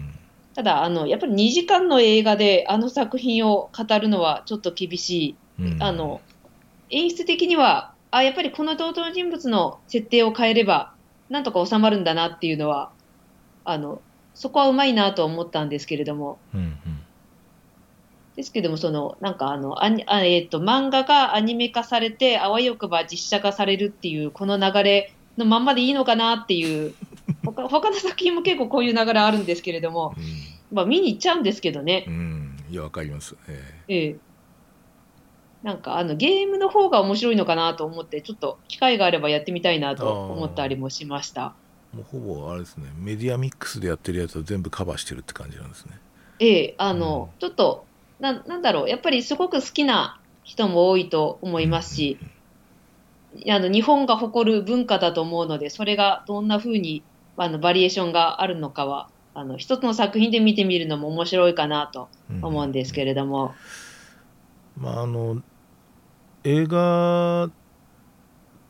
[0.56, 5.64] ただ、あの、やっぱり2時間の映画であの作品を語るのはちょっと厳しい。
[5.64, 6.22] うんあの、
[6.90, 10.96] 演出的には、あ、やっぱりこの登場人物の設定を変えれば、
[11.30, 12.94] なんとか収まるんだなっていうのは、
[13.64, 14.04] あの、
[14.36, 16.78] そこはうまいなと思ったんですけれども、うんうん。
[18.36, 26.96] ですけども、その、なんかあの、アニあえっ、と、漫画がアニメ化されて、あわよくば実写化されるっていう、この流れのまんまでいいのかなっていう、
[27.44, 30.14] 他他の作品も結構こういう流れあるんですけれども、
[30.72, 32.06] まあ見に行っちゃうんですけどね。
[32.08, 32.12] う。
[32.12, 32.58] ん。
[32.70, 33.86] いやわかります、え。
[33.88, 34.33] ええ。
[35.64, 41.56] なんかあの、ゲームの方が面白いのかなと思って、ちょっと機会があればやってみたいなと思ったりもしました。
[41.94, 42.90] えもうほぼあれですね。
[42.98, 45.94] メディアミックスでやってるやつを全部カバーしてるって感じなんですね。
[46.40, 47.86] ええ、あの、ちょっと、
[48.20, 52.18] な、なんだろう、やっぱりすごく好きな人も多いと思いますし、
[53.50, 57.04] あの、日本が誇る文化だと思うので、それがどんな風に、
[57.38, 62.10] あの、バリエーションがあるのかは、あの、一つの作品で見てみるのも面白いかなと
[62.42, 63.56] 思うんですけれども、
[64.78, 65.42] まああの
[66.44, 67.52] 映画っ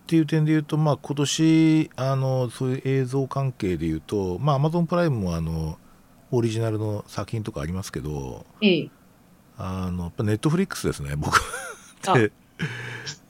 [0.06, 5.78] ていう点で言うと、まあ、今年あのそういう映像関係で言うと、まあ、Amazon プライムもあの
[6.32, 8.90] オリジナルの作品とかありますけどええ、
[9.58, 11.40] あのやっぱネットフリックスですね僕。
[12.08, 12.34] あで知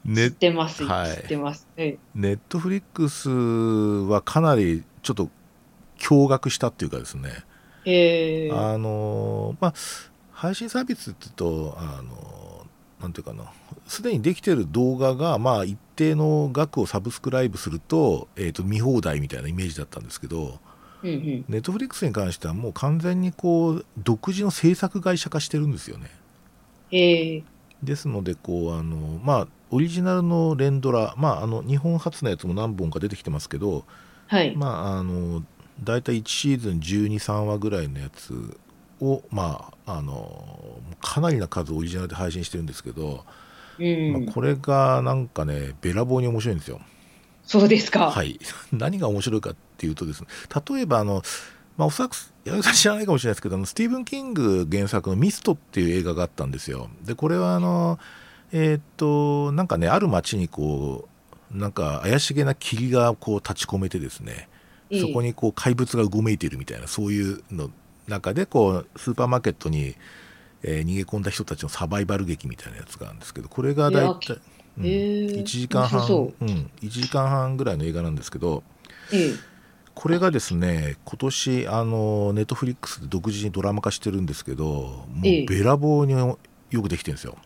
[0.06, 1.12] ネってます、はい。
[1.12, 1.68] 知ってます。
[1.78, 5.30] ええ、ネットフリックスはかなりちょっと
[6.00, 7.30] 驚愕したっていうかですね、
[7.86, 9.74] へえ、あのまあ
[10.32, 12.66] 配信サービスって言うとあの
[13.02, 13.46] なんていうかな
[13.88, 20.60] すでにできてる動画がまあ一定の額をサブスクライブすると,、えー、と見放題みたいなイメージだったんですけど
[21.04, 26.10] ネットフリックスに関してはもう完全にこう独自の制作会社化してるんですよね。
[26.92, 27.44] へえ、
[27.82, 33.84] ですのでこうあのまあオリジナルの連ドラまああの日本初のやつも何本か出てきてますけど
[34.28, 35.44] はい、まああの
[35.84, 38.58] 大体1シーズン123話ぐらいのやつ
[39.02, 43.26] をまああのかなりな数オリジナルで配信してるんですけど、
[43.80, 46.82] うんまあ、これがなんかねべらぼうに面白いんですよ。
[47.44, 48.12] そうですか。
[48.12, 48.40] はい、
[48.72, 50.28] 何が面白いかっていうとですね
[50.68, 51.24] 例えばあの、
[51.78, 52.16] まあ、おそらく
[52.46, 56.90] 矢部さん知らないかもしれないですけどあのスティーブン・キング原作の「ミスト」っていう映画があったんですよ。
[57.04, 58.00] でこれはあの
[58.52, 61.08] えーっとなんかねある町にこ
[61.54, 64.48] うなんか怪しげな霧がこう立ち込めてですね
[64.90, 67.70] ええそこにこう怪物がうごめいているみたいなそういうの
[68.08, 69.96] 中でこうスーパーマーケットに、
[70.64, 74.34] えー逃げ込んだ人たちのサバイバル劇みたいなやつがあるんですけどこれが大体、
[74.78, 74.90] うんへ
[75.26, 76.46] え1時間半う。
[76.46, 78.64] ん、1時間半ぐらいの映画なんですけど
[79.12, 79.34] ええ、
[79.94, 85.44] これがですね今年あのネットフリックスで独自にドラマ化してるんですけどもええ。
[85.44, 86.38] うべらぼうによ
[86.82, 87.38] くできてるんですよ、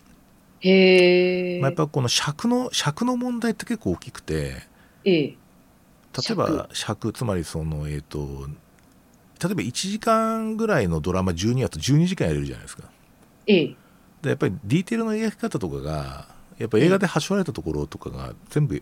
[0.61, 4.61] へえ、まあ、やっぱこの尺の尺の問題って結構大きくて
[5.03, 5.37] ええ、例
[6.31, 7.11] えば尺。
[7.13, 8.47] つまりそのえっ、と
[9.43, 12.83] 例えば1時間ぐらいのドラマ12話と12時間やれるじゃないですか
[13.47, 13.75] ええ。
[14.21, 16.27] でやっぱりディテールの描き方とかが
[16.57, 18.81] やっぱ映画で端折られたところとかが全部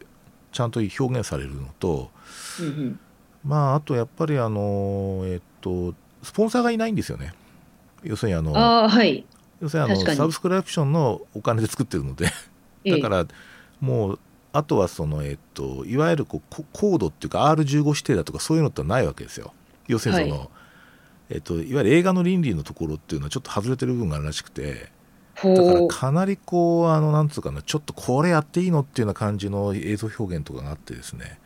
[0.51, 2.11] ちゃんと表現されるのと
[2.59, 2.99] うんうん。
[3.43, 5.93] まああとやっぱりあのえっ、と
[6.23, 7.33] スポンサーがいないんですよね
[8.03, 9.25] 要するにあのああ、はい。
[9.61, 12.27] 要するにあのサブスクリプションのお金で作ってるので
[12.83, 13.25] ええだから
[13.79, 14.19] もう
[14.53, 19.53] あとはそのえっといわゆるこうココードっていうか R15 指定だとかそういうのってないわけですよ
[19.87, 20.49] 要するにその、はい
[21.29, 24.91] えっといわゆる映画の倫理のところっていうのはちょっと外れてる部分があるらしくて
[25.35, 25.87] だから。
[25.87, 31.39] かなりこうあのなんつうかなちょっとこれやっていいのっていうような感じの映像表現とかがあってですね。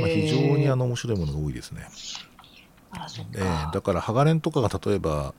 [0.00, 1.88] まあ、非常にあの面白いものが多いですね、
[2.90, 3.70] あ、ええか。
[3.72, 5.32] だからハガレンとかが例えば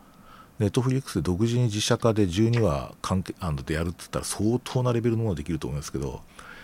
[0.57, 6.21] ネットフリックスで独自に実写化で12話関係あのでやるって言ったら相当なレベルのものができると思いますけど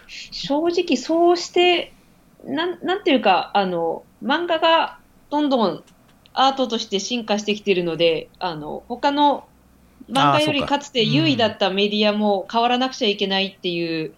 [0.08, 1.94] 正直そうして
[2.44, 5.84] なんなんていうかあの漫画がどんどん
[6.36, 9.48] アートとして進化してきているのであの他の
[10.10, 10.80] 漫画よりか。
[10.80, 14.14] つて優位だったメディアも変わらなくちゃいけないっていう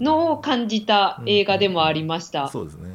[0.00, 2.48] のを感じた映画でもありました。
[2.48, 2.90] そうですね。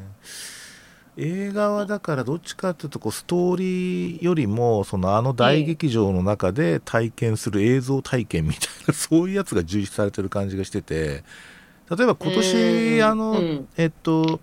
[1.18, 11.24] 映画はだからどっちかというとこうストーリーよりもそのあの大劇場の中で体験する映像体験みたいな そういうやつが充実されてる感じがしてて
[11.90, 13.06] 例えば今う年ん。
[13.06, 13.68] あの、うん。
[13.78, 14.42] えっと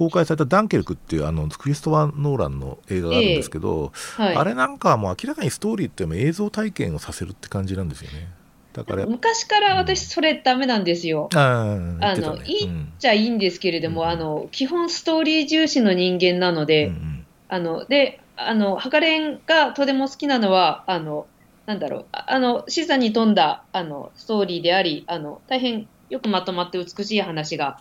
[0.00, 8.28] 公開された「ダンケルク」っていうあのクリストファー・ノーランの映画があるんですけど、はい、あれなんかはもう明らかにストーリーっていう映像体験をさせるって感じなんですよね。
[8.72, 11.28] だから昔から私それダメなんですよ。
[11.34, 12.34] あー言ってたね。
[12.34, 17.26] あのいいうんじゃあいいんですけれども、うんあの基本ストーリー重視の人間なので、うんうん。
[17.48, 21.26] あの、で、あの、ハカレンがとても好きなのは、あの、
[21.66, 27.80] なんだろう、ああの、視座に富んだ、あの、ストーリーであり、あの、大変よくまとまって美しい話が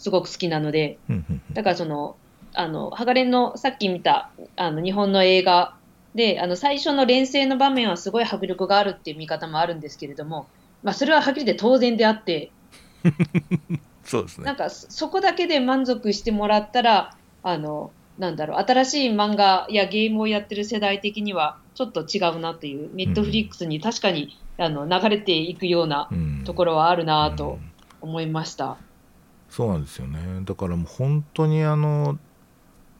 [0.00, 2.16] すごく好きなので、うんうんだからその、
[2.54, 5.76] あの、ハカレンのさっき見た、あの、日本の映画
[6.14, 10.46] で、あの、最初の連成の場面はすごい迫力があるっていう見方もあるんですけれども、
[10.82, 12.50] まあ、それははっきり言って当然であって、
[14.04, 14.44] そうですね。
[14.46, 26.44] なんかそそこだけで満足してもらったら、あの、なんだろう、新しい漫画やゲームをやってる世代的にはちょっと違うなという、ネットフリックスに確かに、あの流れていくようなうん。
[26.44, 27.70] ところはあるなとうん
[28.00, 28.78] 思いました。
[29.50, 30.18] そうなんですよね。
[30.44, 32.18] だからもう本当にあの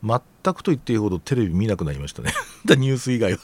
[0.03, 2.33] 全くと言っていいほどテレビ見なくなりましたね。
[2.67, 3.39] だニュース以外は。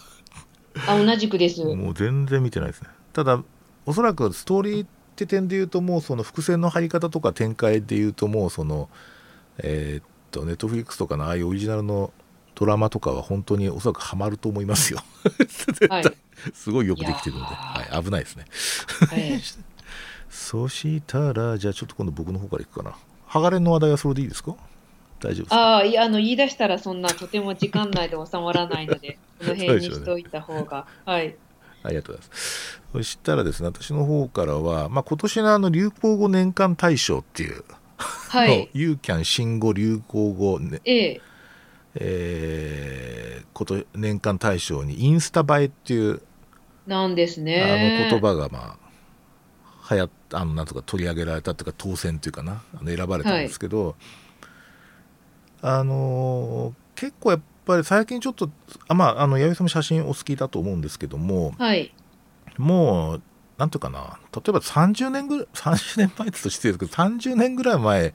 [0.89, 1.65] あ、同じくです。
[1.65, 2.89] もう全然見てないですね。
[3.13, 3.43] ただ
[3.87, 8.91] おそらくストーリーって点で言うともうその伏線の張り方とか展開で言うともうその
[9.59, 12.13] えーっとネットフリックスとかのああいうオリジナルの
[12.57, 15.01] ドラマとかは本当におそらくハマると思いますよ。
[15.39, 16.17] 絶対、はい。
[16.55, 18.47] すごいよくできてるので、はい、危ないですね。
[19.13, 19.41] ええ
[20.39, 22.95] そしたらじゃあちょっと今度僕の方からいくかな
[23.27, 24.55] ハガレンの話題はそれでいいですか？
[25.21, 25.57] 大丈夫ですか？
[25.57, 30.87] ああ、いや、あの、言い出したらそんなとても時間内で収まらないので、 この辺にしておいた方が。
[31.07, 31.35] はい。
[31.83, 32.81] ありがとうございます。
[32.93, 37.65] そしたらですね、私の方からは、まあ、今年のあの流行語年間大賞っていう、
[37.97, 38.69] はい。
[38.75, 41.21] ユーキャン新語・流行語、ねええ。
[41.95, 46.21] えーこと年間大賞にインスタ映えっていう、
[46.87, 48.05] なんですあね。
[48.05, 48.86] の言葉がまあ
[49.91, 52.63] 流行っあのなんとか取り上げられたというか当選というかな。
[52.75, 53.97] あの選ばれたんですけど、
[55.63, 58.49] あのー結構やっぱり最近ちょっと
[58.89, 61.55] あまああの弥生さんも写真お好きだと思うんですけども。
[61.59, 61.93] はい。
[62.57, 63.23] もう
[63.59, 64.19] なんていうかな。
[64.33, 68.15] 例えば30年ぐらい 30年前ってと失礼ですけど30年ぐらい前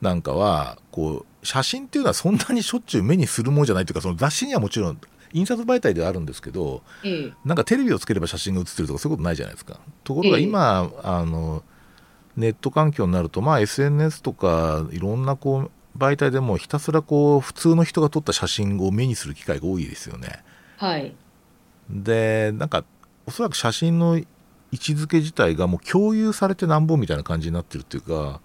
[0.00, 5.00] なんかはこう写真っていうのはそんなにしょっちゅう目にするもんじゃないというかその雑誌にはもちろん
[5.32, 7.32] 印刷媒体ではあるんですけどええ。
[7.44, 9.78] なんかテレビをつければ写真が写ってるとかそういうことないじゃないですか。
[10.04, 11.62] ところが今、あの
[12.36, 20.44] ネット環境になると、まあ、SNS とかいろんなこう媒体でもひたすらこう普通の人が撮った写真を目にする機会が多いですよね。
[20.76, 21.14] はい。
[21.90, 22.84] でなんか
[23.26, 24.26] おそらく写真の位
[24.74, 28.40] 置づけ自体がもう共有されてなんぼみたいな感じになってるっていうか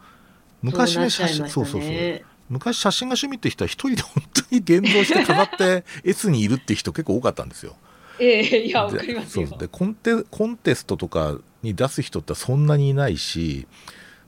[0.62, 7.76] 昔ね写真そうそうそう昔写真が趣味って人は一人で本当に現像して飾って S にいるって人結構多かったんですよ。
[8.20, 9.48] ええ、いや、わでかりますよ。
[9.48, 13.68] そうでコンテコンテストとかに出す人ってそんなにいないし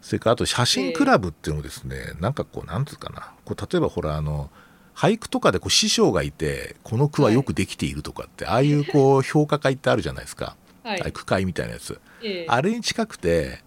[0.06, 3.34] それからあと写真クラブっていうのもですね、なんかこうなんつうかな。
[3.44, 4.52] こう例えばほらあの
[4.96, 11.12] 俳句とかでこう師匠がいてこの句はよくできているとかって、ああいうこう 評価会ってあるじゃないですか、はい。
[11.12, 12.00] 句会みたいなやつ。
[12.22, 12.46] ええ。
[12.48, 13.64] あれに近くて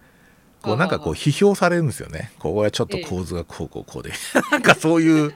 [0.61, 2.31] こうあなんかこう批評されるんですよね。
[2.39, 4.11] ここはちょっと構図がこうこうこうで。
[4.51, 5.33] なんかそういう、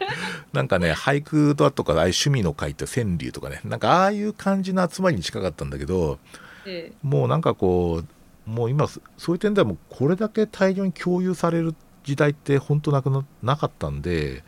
[0.52, 6.20] なんかね、俳句だとか、ああいう趣味の会って川柳とかね、なんかああいう感じの集まりに近かったんだけど、
[6.66, 14.44] えもうなんかこう、もう今、そういう点ではもうこれだけ大量に共有されるっ時代って本当なくななかったんで、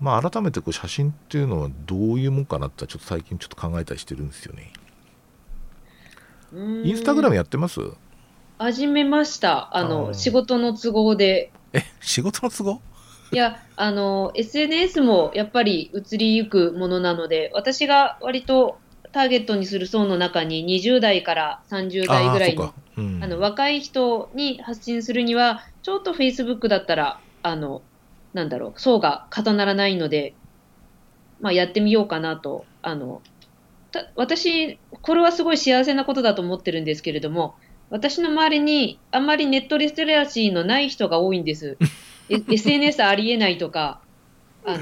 [0.00, 4.72] まあ、改めてこう写真っていうのはどういうもんかなってちょっと最近ちょっと考えたりしてるんですよね。
[6.84, 7.80] インスタグラムやってます
[8.58, 9.76] 始めました。
[9.76, 11.52] あの、あー仕事の都合で。
[11.72, 12.80] え仕事の都合？
[13.30, 18.78] いや、あの、SNS もやっぱり移りゆくものなので、私が割と
[19.12, 27.82] ターゲットにする層の中に20代から30代ぐらいのあうんあの若い人に発信するには、ちょっと Facebook だったら、あの、
[28.32, 30.34] なんだろう、層が重ならないので、
[31.40, 32.64] まあ、やってみようかなと。
[32.82, 33.22] あの、
[33.92, 37.54] た私、これはすごい幸せなことだと思ってるんですけれども、
[37.90, 41.76] 私の周りにあんまりネットリテラシーのない人が多いんです。
[42.28, 44.00] え SNS ありえないとか、
[44.64, 44.78] あの、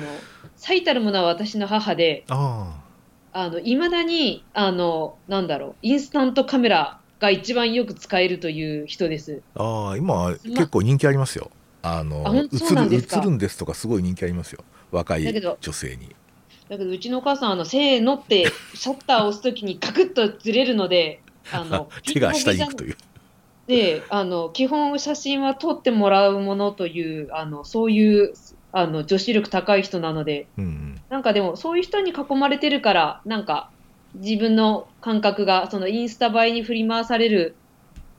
[0.56, 2.82] 最たるものは私の母で、あ
[3.32, 3.48] あ。
[3.50, 9.42] の、未だに、あの、なんだろう、インスタントカメラが一番よく使えるという人です。
[9.54, 9.96] あああ。
[9.96, 11.50] 今結構人気ありますよ。
[11.82, 12.74] あの映
[13.22, 14.64] るんですとかすごい人気ありますよ。
[14.90, 16.16] 若い女性に。
[16.68, 21.20] だけど、うちのお母さん、あの、せーのって、シャッターを押すときにガクッとずれるので、
[21.52, 22.96] あの、 手が下に行くという。
[23.66, 28.32] で、あの、基本写真は撮ってもらうものという、あの、そういう、
[28.72, 31.00] あの、女子力高い人なので、うんうん。
[31.08, 33.70] なんかでも、そういう人に囲まれてるから、なんか、
[34.14, 37.56] 自分の感覚が、そのインスタ映えに振り回される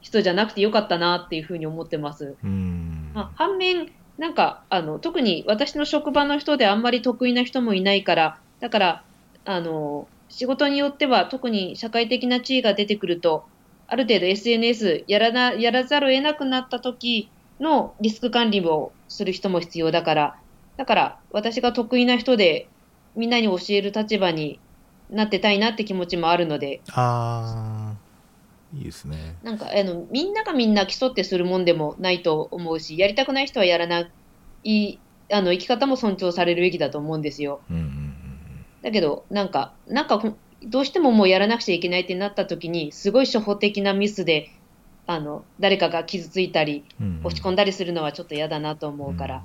[0.01, 2.36] 人じゃなくてよかったなっていうふうに思ってます。
[2.43, 3.11] うん。
[3.13, 9.03] まあ、反面、なんかあの特に私の職場の人であんまり得意な人もいないから、だから
[9.45, 13.45] あの仕事によっては特に社会的な地位が出てくると、
[13.88, 20.36] ある程度 SNS やらなやらざるを得なくなった時のリスク管理をする人も必要だから、
[20.75, 22.67] だから私が得意な人で
[23.15, 24.59] みんなに教える立場に
[25.09, 27.95] なってたいなって気持ちもあるので、ああ
[28.75, 29.36] いいですね。
[29.41, 34.09] なんかあのみんながみんな競ってするもんでもないと思うし、やりたくない人はやらな
[34.65, 34.99] い、
[35.32, 37.61] あの生き方も尊重されるべきだと思うんですよ。
[37.71, 37.87] うん
[38.82, 40.21] だけど、なんか、なんか
[40.63, 44.51] どうしてももうやらなくちゃいけないってなった時に、すごい初歩的なミスで、
[45.09, 46.84] あの誰かが傷ついたり、
[47.23, 49.43] 落ち込んだりするのはちょっと嫌だなと思うから、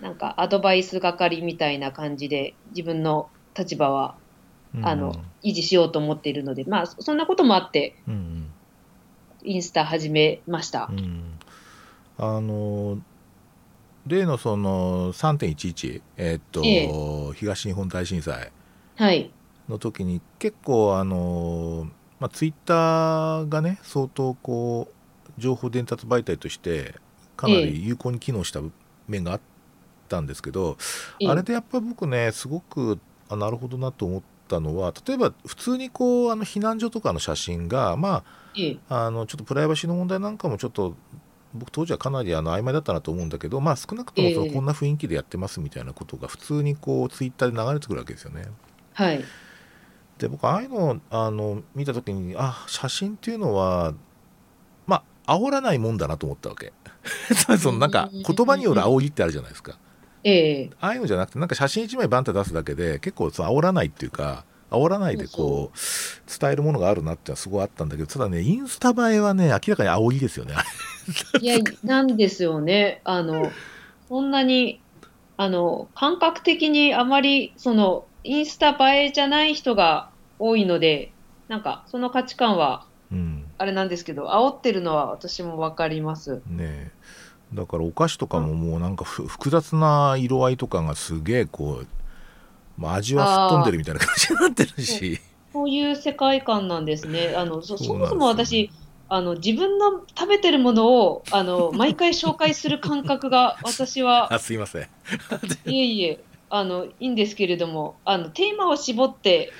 [0.00, 4.16] なんかアドバイス係みたいな感じで、自分の立場は
[4.74, 8.46] うんあの維持しようと思っているので、まあ、そんなこともあって、うん
[9.42, 10.90] インスタ始めました。
[12.18, 12.98] あの
[14.10, 18.52] 例のその3.11えーっと、え東日本大震災。
[18.96, 19.30] はい。
[19.68, 21.88] の時に結構あの、
[22.18, 26.94] まあ、ツイッターがね相当こう情報伝達媒体として
[27.36, 28.60] かなり有効に機能した
[29.08, 29.40] 面があっ
[30.08, 30.76] たんですけど、
[31.20, 31.28] ええ。
[31.28, 32.98] あれでやっぱり僕ねすごく
[33.30, 38.24] あなるほどなと思ったのは例えば普通にこうあの避難所とかの写真がま
[38.56, 38.76] ええ。
[38.88, 40.94] ああのちょっとプライバシーの問題なんかもちょっと
[41.52, 48.44] 僕当時はかなりあの曖昧だったなと思うんだけどまあ少なくともそのええこんな雰囲気でやってますみたいなことが普通にこうツイッターで流れてくるわけですよね。
[48.94, 49.24] はい。
[50.18, 53.94] で僕ああいうのをあの見た時にあ写真っていうのは
[54.86, 56.72] まあ煽らないもんだなと思ったわけ
[57.58, 59.78] そのなんかうん言葉による煽りってあるじゃないですか
[60.22, 70.54] ええああいうのじゃなくてなんか写真一枚バンって出すだけで結構その煽らないっていうか煽らないでこう伝えるものがあるなってのはすごいあったんだけどただねインスタ映えはね明らかに煽りですよね
[71.40, 73.00] いや、なんですよね。
[73.04, 73.50] あの、
[74.08, 74.80] そんなに、
[75.36, 81.12] あの、感覚的にあまり、その、インスタ映えじゃない人が多いので、
[81.48, 86.36] なんか、その価値観は、うんあれなんですけど、煽ってるのは私もわかります。
[86.46, 86.90] ねえ
[87.52, 91.86] だからお菓子とかももうなんかふ複雑な色合いとかがすげえこう、
[92.80, 95.20] まあ、味は吹っ飛んでるみたいな感じになってるし。
[95.52, 97.34] そういう世界観なんですね。
[97.36, 98.70] あの、そもそも私、
[99.08, 104.82] あの、自分の食べてるものを、あの、毎回紹介する感覚が、 私は、あすいません。
[105.66, 109.52] いえいえ、あの、いいんですけれども、あの、テーマを絞って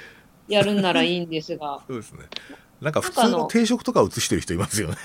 [0.48, 2.24] やるんならいいんですが、 そうですね。
[2.80, 4.96] なんか普通のの定食とか写してる人いますよね。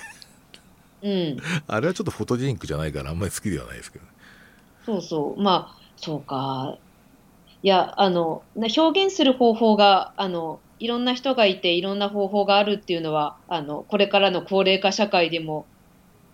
[1.02, 1.36] うん、
[1.66, 4.10] あれはちょっとフォトジェニックじゃないからあんまり好きではないですけどね。
[4.86, 6.78] そうそう、まあ、そうか。
[7.62, 15.66] いや、あの、な表現する方法が、あの、いろんな人がいて、いろんな方法があるっていうのは、あの、これからの高齢化社会でも、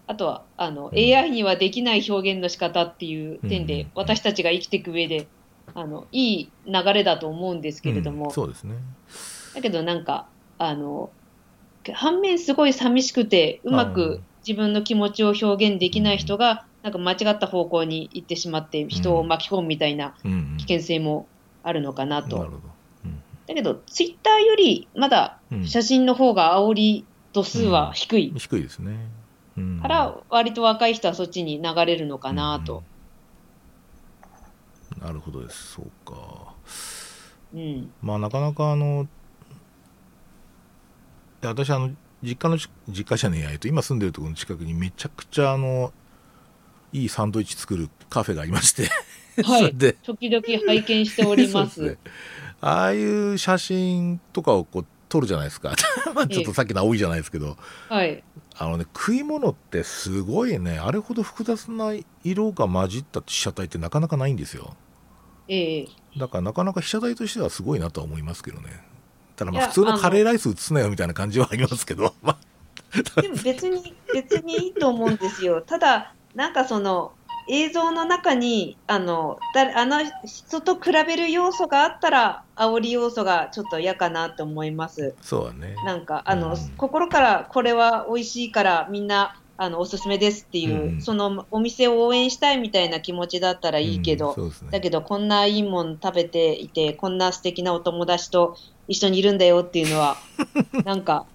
[0.06, 0.98] あとは、あの、うん。
[0.98, 5.28] AI にはできない表現の仕方っていう点うんうんで、私たちが生きていく上で、
[5.74, 8.74] あの、いい流れだと思うんですけれども、うんそうですね。
[9.54, 11.12] だけどなんか、あの、
[11.94, 14.24] 反面すごい寂しくて、うまうくん。
[14.46, 21.28] 自分の気持ちを表現できない人が、なんか間違った方向に行ってしまって、人を巻き込むみたいな危険性も
[21.62, 22.50] あるのかなと。
[23.46, 28.32] だけど、ツイッターよりまだ写真の方が煽り度数は低い。
[28.36, 28.96] 低いですね、
[29.80, 32.82] から、割と若い人はそっちに流れるのかなと。
[34.96, 35.06] うん。
[35.06, 35.72] なるほどです。
[35.74, 36.54] そうか。
[37.54, 37.92] うん。
[38.02, 39.06] まあなかなかあの
[41.42, 41.90] 私あの
[42.22, 45.92] 実家のち実家じゃねえや、えっと、今住んでるところの近くにめちゃくちゃあの
[46.92, 48.88] いいサンドイッチ作るカフェがありまして。
[49.42, 49.74] はい。
[49.74, 49.94] で。
[50.02, 51.68] 時々拝見しておりま。
[51.68, 51.82] す。
[51.82, 51.96] ね。
[52.60, 55.74] ああいう写真とかをこう撮るじゃないですか。
[56.14, 57.56] まあちょっとさっきの青いじゃないですけど。
[57.88, 58.22] はい。
[58.54, 64.76] あのね食い物ってすごいねあれほど複雑な色が混じった被写体ってなかなかないんですよ。
[65.48, 65.88] ええ。
[66.16, 68.84] だからなかなか被写体としてはすごいなとは思いますけどね。
[69.36, 69.98] ただまあ普通の。
[69.98, 72.14] カレーライス写すなよみたいな感じはありますけど。
[72.22, 73.22] まあ。
[73.22, 75.62] でも別に、別にいいと思うんですよ。
[75.62, 77.12] ただ、なんかその、
[77.48, 85.16] 映像の中に、あの、だあの人と比べる要素があったら、煽り要素がちょっと嫌かなと思います。
[85.20, 85.74] そうはね。
[85.84, 86.56] なんか、あの、うん。
[86.76, 91.00] 心からこれは美味しいからみんな、あの、おすすめですっていう、うん。
[91.00, 94.48] そのお店を応援したいみたいな気持ちだったらいいけど、うん。
[94.48, 94.54] ね。
[94.70, 98.56] だけどこんないいもん食べていて、こんな素敵なお友達と
[98.86, 100.16] 一緒にいるんだよっていうのは、
[100.84, 101.26] なんか、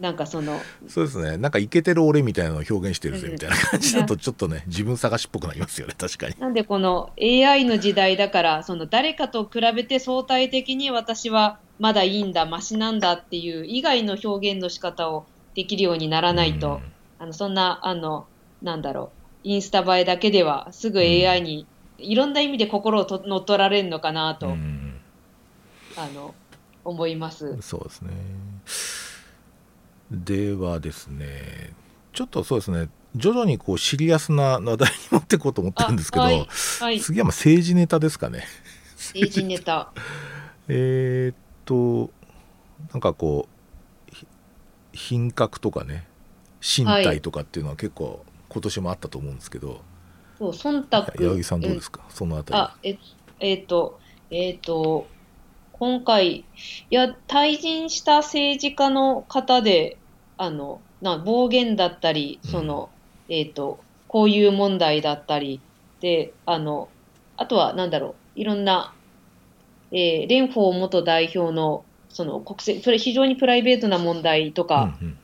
[0.00, 1.36] なんかその、そうですね。
[1.36, 5.94] なんかイケてる俺みたいなのを表現してるぜうんみたいな感じだとちょっとね自分探しっぽくなりますよね。
[5.96, 6.34] 確かに。
[6.38, 16.80] なんでこの AI の時代だから、その誰かと比べて相対的に私はまだいいんだ、マシなんだっていう以外の表現の仕方をできるようにならないと、
[17.18, 18.26] あのそんな、あの、
[18.62, 19.12] なんだろ
[19.44, 21.66] う、インスタ映えだけではすぐ AI に
[21.98, 25.00] いろんな意味で心をと乗っ取られるのかなと、うんうん。
[25.96, 26.34] あの、
[26.84, 27.56] 思います。
[27.60, 28.10] そうですね
[30.14, 31.72] ではですね
[32.12, 36.48] ちょっとそうですね徐々にこうシリアスな話題に持っていこうと思ってるんですけど、あはい、
[36.80, 38.44] はい、次はまあ政治ネタですかね。
[38.96, 39.92] 政治ネタ。
[40.68, 42.10] えーっと
[42.92, 43.48] なんかこ
[44.10, 44.26] うひ
[44.92, 46.06] 品格とかね
[46.60, 49.82] 身体とかっていうのは結構今年もあったと思うんですけど、
[50.38, 51.02] そう、忖度。
[51.02, 52.00] 八木さんどうですか？
[52.08, 52.60] そのあたり。
[52.60, 52.98] あ、え、
[53.40, 54.00] えっ、と、
[54.30, 55.06] えっ、と、
[55.72, 56.44] 今回、い
[56.90, 59.98] や、退陣した政治家の方で、
[60.36, 62.90] あの、な暴言だったり、その、
[63.28, 65.60] えっ、と、こういう問題だったり、
[66.00, 66.88] で、あの、
[67.36, 68.94] あとは、なんだろう、いろんな、
[69.90, 75.18] えー、蓮舫元代表の、その国政、それ非常にプライベートな問題とか、うんうん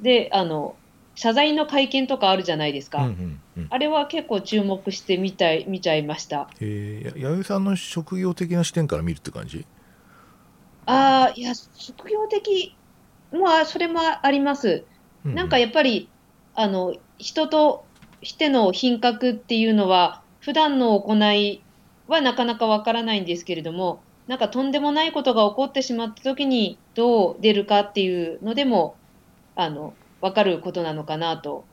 [0.00, 0.76] で、あの、
[1.14, 3.02] 謝罪の会見とかあるじゃないですか。
[3.02, 3.40] うんうんうん。
[3.58, 6.48] うんあれは結構注目して見たい、見ちゃいました。
[6.60, 9.66] えー、や弥生さんの職業的な視点から見るって感じ？
[10.86, 12.74] ああ、いや、職業的、
[13.32, 14.84] まあ、それもあります。
[15.24, 16.08] なんかやっぱり、
[16.54, 17.84] あの、人と
[18.22, 21.62] しての品格っていうのは、普段の行い
[22.08, 28.96] はなかなかわからないんですけれども、なんかとんでもないことが起こってしまった時にどう出るかっていうのでも、
[29.56, 31.64] あの、わかることなのかなと。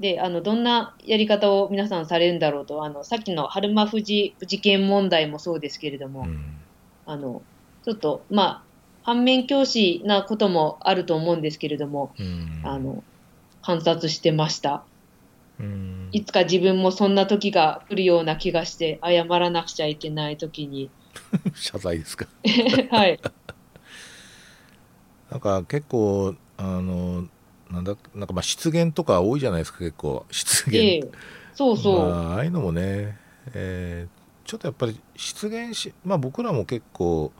[0.00, 6.60] で、あの、どんなやり方を皆さんされるんだろうと、あの、さっきの春馬富士事件問題もそうですけれども、うん
[7.06, 7.42] あの、
[7.84, 8.64] ちょっと、まあ、
[9.10, 13.02] 反面教師なこともあると思うんですけれども、うんあの、
[13.60, 14.84] 観察してました。
[15.58, 20.90] うんいつか自分もそんな時が来るような気がして、謝らなくちゃいけない時に。
[21.54, 22.26] 謝罪ですか？
[22.92, 23.18] はい。
[25.30, 27.26] なんか結構あの
[27.70, 31.10] なんだなんかまあ失言とか多いじゃないですか結構失言、ええ、
[31.54, 31.98] そうそう。
[32.10, 33.16] まあ、ああいうのもね、
[33.54, 37.30] えーちょっとやっぱり失言しまあ僕らも結構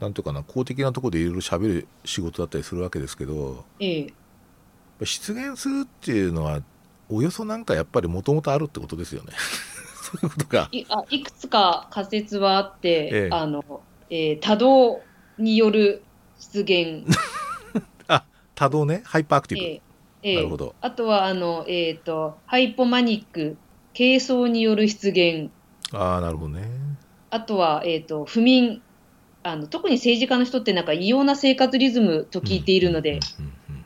[0.00, 4.12] なんていうかな公的なところでいろいろ喋る仕事だったりするわけですけどええ、
[5.04, 6.62] 失言するっていうのは
[7.08, 9.32] およそなんかやっぱりもともとあるってことですよね。
[10.02, 13.28] そういうことがいあいくつか仮説はあって、ええ。
[13.30, 15.00] あの、えー多動
[15.38, 16.02] による
[16.38, 17.04] 失言、
[18.54, 19.02] 多動ね。
[19.04, 19.82] hyperactive、ええ
[20.22, 20.36] ええ。
[20.36, 20.74] なるほど。
[20.80, 23.56] あとはあの、えーと、 hypomanic、
[23.96, 25.50] 軽躁による失言、
[25.92, 26.68] ああなるほどね。
[27.30, 28.82] あとは、えー、と不眠
[29.50, 33.20] あの、特に政治家の人ってなんか異様な生活リズムと聞いているので、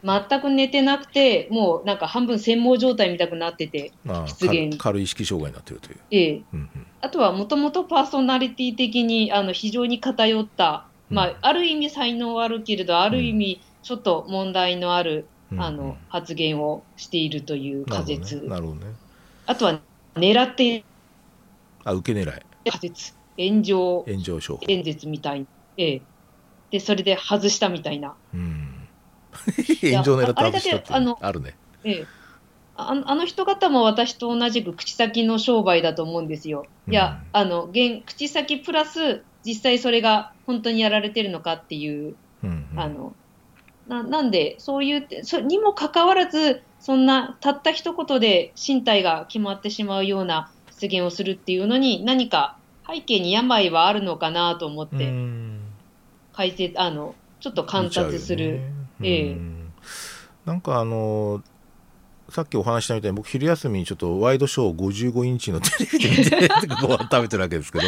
[0.05, 4.71] 全く寝てなくて、もうなんか半分せん妄状態みたくなってて、まあ、失言。
[4.71, 6.43] 軽軽い意識障害になってるという、ええ。
[6.53, 6.87] うんうん。
[7.01, 11.35] あとはもともとパーソナリティ的にあの非常に偏った、まうん。
[11.35, 15.65] あ、ある意味才能はあるけれど、ある意味ちょっと問題のある、うんうん。
[15.65, 18.87] あの発言をしているという仮説、なるほどね。
[18.87, 18.93] ね。
[19.47, 19.81] あとは
[20.17, 20.85] 狙っている
[21.85, 22.43] あ受け狙い。
[22.65, 24.63] 仮説、炎上炎上商法。
[24.69, 26.03] 演説みたいな、ええ、
[26.71, 28.15] でそれで外したみたいな。
[28.35, 28.89] うん。
[29.83, 31.57] 炎上狙って外したってああれだけあのあるね。
[31.85, 32.07] ええ、
[32.77, 36.67] あのあの人方も私と同じく口先の商売だと思うんですよ。
[36.89, 42.81] いや、あの現口先プラス実際それが本当にやられてるのかっていう、うんうん。
[42.81, 43.15] あの
[43.89, 52.57] ななんで、そういうて、そにもかかわらず、そんなたった一言で身体が決まってしまうような出現をするっていうのに、何か
[52.87, 55.61] 背景に病はあるのかなと思っうて、ん。
[56.33, 58.59] 解説、あの、ちょっと観察する。
[58.59, 58.73] ね。
[59.03, 59.33] ええ。
[59.33, 59.73] うん。
[60.45, 61.43] なんかあの
[62.29, 66.49] さっきお話ししたみたいに僕昼休みにちょっとワイドショー55インチのテレビで見て
[66.81, 67.85] ご飯食べてるわけですけど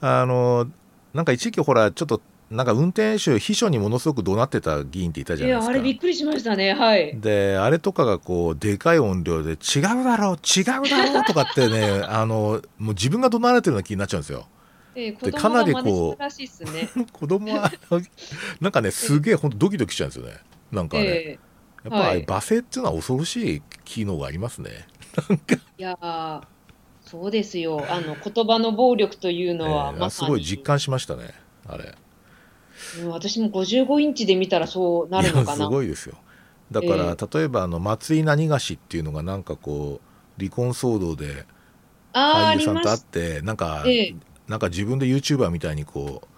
[0.00, 0.66] あの
[1.12, 2.20] なんか一時期ほらちょっと
[2.50, 6.74] なんか運転手秘書にものすごく怒鳴ってた議員っていたじいや、ゃないですかあれびっくりしましたね。
[6.74, 7.16] はい。
[7.20, 14.48] であれとかがこうでかい音量で違うだろう違うだろうとかってね あのもう自分が怒鳴られてるような気になっちゃうんですよ
[14.96, 16.22] えで供かなりこう。
[17.12, 17.70] 子供は
[18.60, 20.38] なんかねすげえ本当ドキドキしちゃうんですよね
[20.72, 21.38] なんかね、え
[21.86, 24.86] え、やっぱ罵声っていうのは恐ろしい機能がありますね。
[25.78, 26.42] いやー
[27.02, 27.84] そうですよ。
[27.88, 30.26] あの、言葉の暴力というのは、えーまさに。
[30.26, 31.34] すごい実感しましたね、
[31.66, 31.96] あれ。
[32.98, 35.68] うん私も55インチで見たらそうなるのかな。
[35.68, 36.16] ごいですよ。
[36.70, 41.46] だから、え例えばあの松井何がしっていうのがなんかこう離婚騒動で
[42.12, 44.14] ああ、あ俳優さんと会ってなんか、ええ
[44.50, 46.28] なんか自分で YouTuber みたいにこう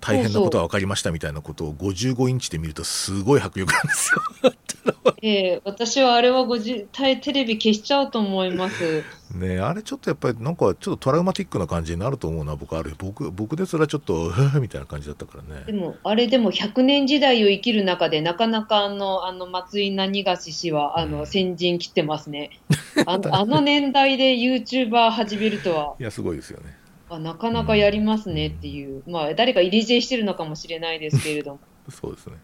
[0.00, 4.52] 大変なことは分かりましたみたいなことを55インチで見るとすごい迫力なんですよ。
[5.22, 9.04] ええ私はあれは50テテレビ消しちゃうと思います。
[9.34, 15.64] ねあれちょっとやっぱりなんかちょっとトラウマティックな感じになると思うな僕あれ僕僕ですらちょっと みたいな感じだったからね。
[15.66, 22.50] でも、あれでも100年時代を生きる中で、なかなかあの、あの松井何がし氏は、あうんの、先陣切ってますね。
[23.06, 26.79] あのあの年代で YouTuber 始めるとは、いやすごいですよね。
[27.10, 31.60] あなかなかやりますねっていう、まあ、誰か入れ知恵してるのかもしれないですけれども。
[31.90, 32.34] そうですね。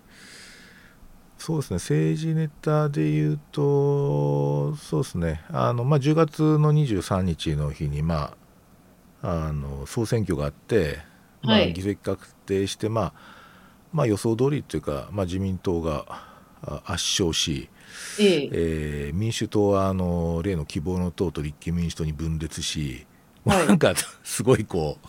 [1.38, 1.76] そうですね。
[1.76, 5.44] 政治ネタで言うとそうですね。
[5.50, 8.34] あの、まあ、10月の23日の日に、ま
[9.22, 10.98] あ、あの総選挙があって、
[11.42, 11.72] まあ、はい。
[11.72, 13.12] 議席確定して、まあ
[13.92, 16.04] まあ、予想通りというか、まあ、自民党が
[16.62, 17.68] あ圧勝し、
[18.18, 18.50] ええ。
[18.52, 23.06] えー民主党はあの例の希望の党と立憲民主党に分裂し、
[23.46, 23.66] はい。
[23.66, 25.08] なんかすごいこう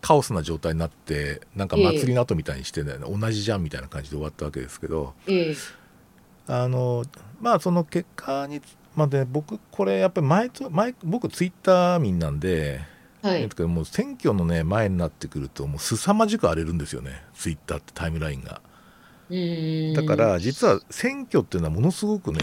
[0.00, 2.92] カオスな状態になってなんか祭りの後みたいにして、ね。
[3.00, 5.14] 同じじゃんみたいな感じで終わったわけですけど。
[5.26, 5.56] ええ。
[6.46, 7.04] あの
[7.40, 8.62] まあその結果に
[8.94, 12.80] まで、僕これやっぱり前と前僕ツイッター民なんで、
[13.22, 13.48] はい。
[13.66, 17.24] もう選挙のね前になってくるともう凄まじく荒れるんですよね。
[17.34, 18.60] ツイッターってタイムラインが。
[19.94, 22.40] だから実は選挙っていうのはものすごくね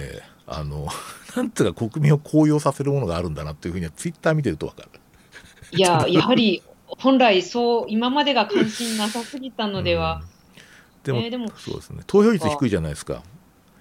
[0.48, 0.88] あの
[1.36, 4.89] なんていうか国民を高揚させるものがあるんだなっていうふうにはツイッター見てると分かる。
[5.72, 11.04] いや、やはり、本来そう、今までが関心なさすぎたのでは、うん。
[11.04, 12.04] でも,、えーでもそうですね。
[12.08, 13.24] 投票率低いじゃないですか。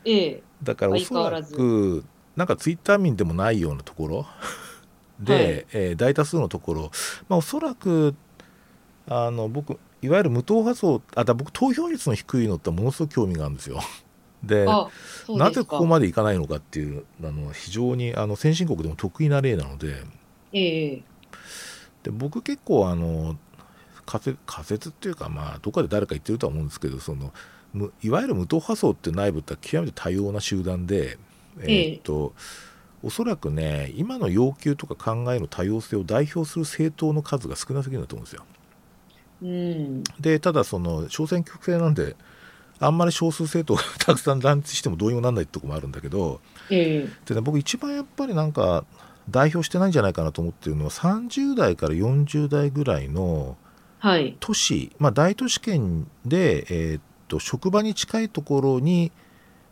[0.05, 2.05] ええ、だからお相そらく
[2.37, 4.27] なんかツイッター民でもないようなところ。
[5.21, 5.45] で、はい。
[5.73, 6.91] えー大多数のところ、
[7.29, 8.15] まあ、おそらく
[9.07, 13.81] あの僕いわゆる無党派層あだ僕投票率の低いのってものすごく興味があるんですよ。
[14.47, 14.67] で
[15.29, 15.51] な。
[15.51, 20.03] ぜここまでいかないのかっていうあの非常にあの先進国でも得意な例なので
[20.53, 21.03] ええ、
[22.05, 23.37] で僕結構あの
[24.07, 27.33] 仮説仮説っていうかまあどっかで誰か言ってるとは思うんですけどその
[27.73, 31.19] むいわゆる無党派層っていう内部って極めて多様な集団で、
[31.61, 32.33] えええーっと
[33.05, 38.45] おそらくね今の要求とか考えの多様性を代表する政党の数が少なすぎるんだと思うんですよ。
[39.43, 42.17] うん、でただその小選挙区制なんで
[42.85, 48.85] あんまり少数政党がたくさん乱立してもどうにもなんないってとこもあるんだけどええ、でね僕一番やっぱりなんか
[49.31, 53.57] 代表してないんじゃないかなと思ってるのは30代から40代ぐらいの
[53.99, 54.37] はい。
[54.39, 59.11] 都市、まあ、大都市圏で、えーっと職場に近いところに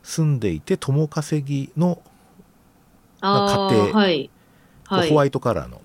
[0.02, 2.02] 住んでいて共稼ぎの、
[3.20, 4.30] 家庭はい。
[4.86, 5.08] はい。
[5.10, 5.80] ホワイトカラーの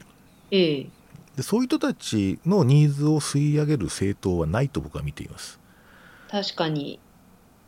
[0.51, 0.89] ええ、
[1.35, 5.59] でそういう人たちのニーズを吸い上げる政党はないと僕は見ています。
[6.31, 6.99] 確かに。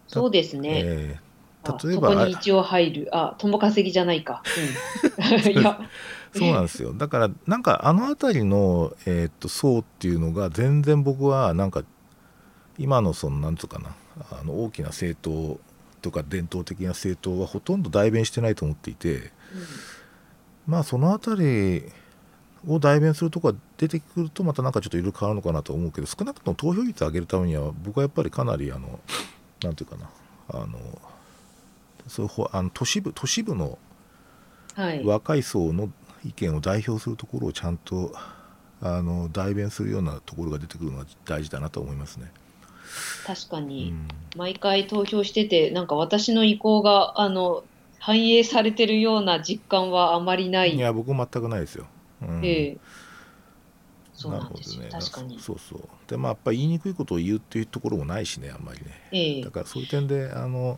[0.10, 0.82] そうですね。
[0.84, 1.30] えー
[1.62, 3.10] あ例えばそこに一応入る。
[3.12, 4.42] あ、友稼ぎじゃないか。
[5.18, 5.78] うん、 いや、
[6.34, 11.84] そうなんですよだからなんかあの辺りの、えーっと層っていうのが全然僕はなんか
[12.78, 13.96] 今のそのなんつうかな
[14.32, 15.60] あの大きな政党
[16.02, 19.32] とか伝統的な政党はほとんど代弁してないと思っていて
[20.68, 21.84] まあその辺り
[22.68, 29.00] を代弁するとこが出てくるとまたなんかちょっといろいろ変わるのかなと思うけど少なくとも投票率を上げるためには僕はやっぱりかなりあの
[29.64, 30.10] なんていうかな
[30.50, 30.80] あの
[32.08, 33.78] そうあの都市部都市部の。
[35.04, 35.90] 若い層の
[36.24, 38.14] 意見を代表するところをちゃんと
[38.82, 42.32] あの代弁するようなところが出てくるのが大事だなと思いますね。
[43.24, 43.90] う確かに。
[43.92, 47.64] ん、毎回投票してて、なんか私の意向が、あの、
[48.00, 50.80] 反映されてるような実感はあまりないい。
[50.80, 51.86] や僕も全くないですよ。
[52.22, 52.78] うんええ
[54.20, 55.06] そうなんですよ、なるほどね。
[55.06, 55.40] 確かに。
[55.40, 58.86] そうそうでまあやっぱり言いにくいことを言うっていうところもないしねあんまりね。
[59.12, 59.44] ええ。
[59.44, 60.78] だからそういう点であの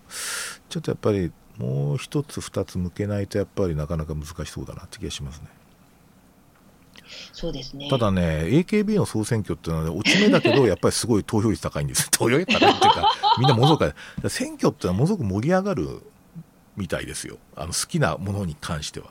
[0.70, 5.48] ちょっとやっぱりもう一つ二つ向けないとやっぱりなかなか難しそうだなって気がしますね。
[7.34, 7.90] そうですね。
[7.90, 13.78] ただね AKB の総選挙っていうのは、ね、落ち目だけどやっぱりすごい投票率高いんです 投票率高いっていうかみんなものすご
[14.22, 16.04] く選挙っていうのはものすごく盛り上がる
[16.78, 17.38] みたいですよ。
[17.56, 19.08] あの好きなものに関しては、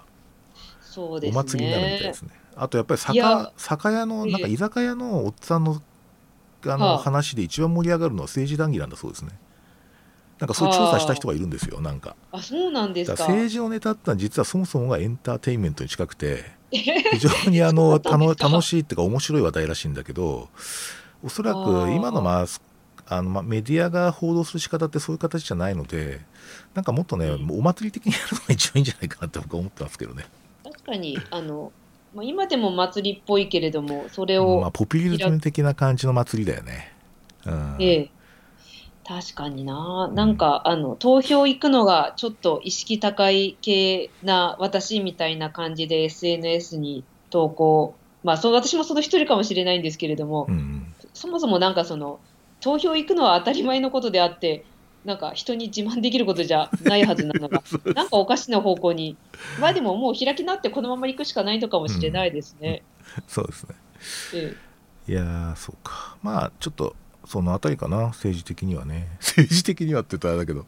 [0.80, 1.38] そうですね。
[1.38, 3.22] お祭りになるみたいですねあとやっぱり酒
[3.56, 5.80] 酒屋のなんかええ居酒屋のおっさんの
[6.66, 6.98] あのはあ。
[6.98, 9.30] 話で一番盛り上がるのは政治談義なんだそうですね。
[10.38, 12.16] なんかそういう調査した人がいるんですよなんか。
[12.32, 13.22] あ、そうなんですか。
[13.24, 16.84] 政治のネタってのは実はそもそもがエンターテインメントに近くて非
[17.18, 20.50] 常にあの楽楽しいっていうか面白い話題らしいんだけど
[21.22, 21.58] おそらく
[21.92, 22.62] 今の,、まあ、す
[23.06, 26.20] あのまあメディアが報道する仕方ってそういう形じゃないので
[26.74, 30.26] なんかもっとね、お祭り的にやるのが一番いいんじゃないかなって僕は思ってますけどね、
[30.62, 31.72] 確かに、あの、
[32.12, 36.92] まあ、今でも祭りっぽいけれども、それまをあ、、ポピュリズム的な感じの祭りだよね、
[37.46, 37.76] うん。
[37.78, 38.10] ええ、
[39.04, 50.96] 確かにな、なんか、あの、投票行くのがちょっと意識高い系な私みたいな感じで SNS に投稿、まあ、そう私もその一人かもしれないんですけれども、うんうん。
[51.14, 52.20] そもそもなんかその、
[52.60, 54.69] 投票行くのは当たり前のことであって、
[55.04, 57.62] なんか人に自慢できることじゃないはずなのが、
[57.94, 59.16] なんかおかしな方向に、
[59.58, 62.82] まあでももう開き直ってこのまま行くしかないのかもしれないですね。
[63.26, 63.74] そうですね。
[64.34, 64.56] え。
[65.08, 66.16] いやーそうか。
[66.22, 66.94] まあちょっと
[67.26, 68.08] そのあたりかな。
[68.08, 69.08] 政治的にはね。
[69.20, 70.66] 政治的にはって言ったらあれだけど。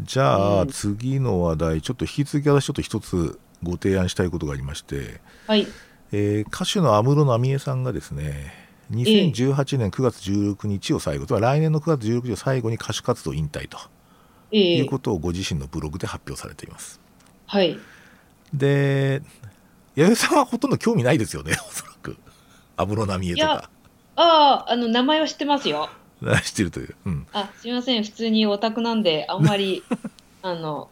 [0.00, 0.68] じゃあ、うん。
[0.68, 5.66] 次の話題ちょっと引き続き私ちょっと一つご提案したいことがありまして、はい。
[6.12, 13.78] えー歌手の安室奈美恵さんがですね2018年9月16日を最後、つまり来年の9月16日を最後に歌手活動引退と
[14.52, 17.00] ええいうことをご自身のブログで発表されています。
[17.46, 17.78] はい。
[18.52, 19.22] で
[19.96, 22.16] 弥生さんはほとんど興味ないですよね おそらく
[22.76, 23.70] 安室奈美恵とかいや
[24.16, 25.88] ああ、あの、名前は知ってますよ。
[26.44, 26.94] 知ってるという。
[27.06, 28.04] うんあ、すみません。
[28.04, 29.82] 普通にオタクなんで、あんまり、
[30.42, 30.88] あの、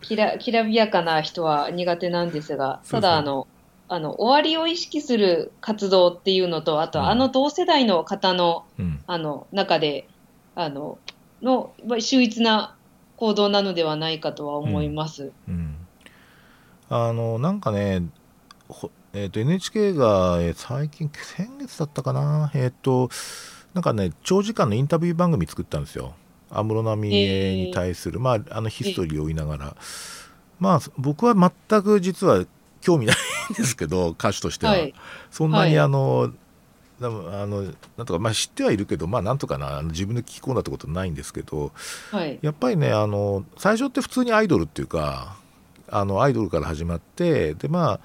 [0.00, 3.46] きら、きらびやかな人は苦手なんですが、ただ、あの、
[3.88, 7.06] あの、終わりを意識する活動っていうのと、あと、うん。
[7.06, 9.00] あの同世代の方の、うん。
[9.06, 10.08] あの、中で、
[10.54, 10.98] あの、
[11.42, 12.74] の、まあ秀逸な
[13.16, 15.32] 行動なのではないかとは思います。
[15.48, 15.76] うん、
[16.88, 18.02] あのなんかね、
[18.68, 22.50] ほえー、と NHK が、えー最近先月だったかな。
[22.54, 23.10] えっ、と
[23.74, 26.14] なんかね長時間のインタビュー番組作ったんですよ。
[26.50, 29.76] 安室奈美恵に対する、まああのヒストリーを追いながら、
[30.58, 32.44] まあ僕は全く実は
[32.84, 33.16] 興味ない
[33.52, 34.94] んですけど歌手としては、はい。
[35.30, 35.84] そんなにはい。
[35.84, 36.32] あの、
[37.00, 37.62] なあの
[37.96, 41.72] なんとかまあ知ってはいるけどまあなんとかな自分で聞き込んだってことないんですけど
[42.10, 42.38] はい。
[42.42, 45.36] やっぱりねあの最初って普通にアイドルっていうか
[45.88, 48.00] あのアイドルから始まってでま